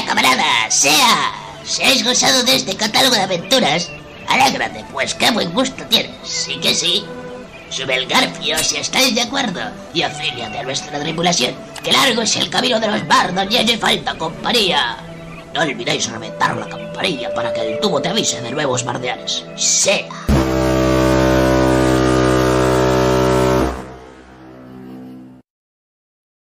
Camarada, 0.08 0.72
sea. 0.72 1.34
Si 1.63 1.84
has 1.84 2.04
gozado 2.04 2.43
de 2.43 2.56
este 2.56 2.76
catálogo 2.78 3.15
de 3.15 3.22
aventuras, 3.22 3.91
alégrate, 4.28 4.86
pues 4.91 5.13
qué 5.13 5.32
buen 5.32 5.54
gusto 5.54 5.84
tienes. 5.89 6.15
Sí 6.24 6.56
que 6.62 6.74
sí. 6.74 7.06
Sube 7.70 7.96
el 7.96 8.08
garfio 8.08 8.58
si 8.60 8.78
estáis 8.78 9.13
de 9.13 9.22
acuerdo 9.22 9.60
y 9.93 10.02
afíliate 10.02 10.60
a 10.60 10.63
nuestra 10.63 11.00
tripulación. 11.00 11.54
Que 11.84 11.91
largo 11.91 12.22
es 12.22 12.36
el 12.38 12.50
camino 12.50 12.80
de 12.80 12.88
los 12.88 13.06
bardos 13.06 13.46
y 13.50 13.58
hace 13.58 13.78
falta 13.78 14.17
compañía. 14.17 14.98
No 15.54 15.62
olvidéis 15.62 16.10
reventar 16.10 16.56
la 16.56 16.70
campanilla 16.70 17.34
para 17.34 17.52
que 17.52 17.74
el 17.74 17.80
tubo 17.82 18.02
te 18.02 18.08
avise 18.08 18.41
de 18.41 18.52
nuevos 18.52 18.86
bardeanes. 18.86 19.43
Sea. 19.58 20.26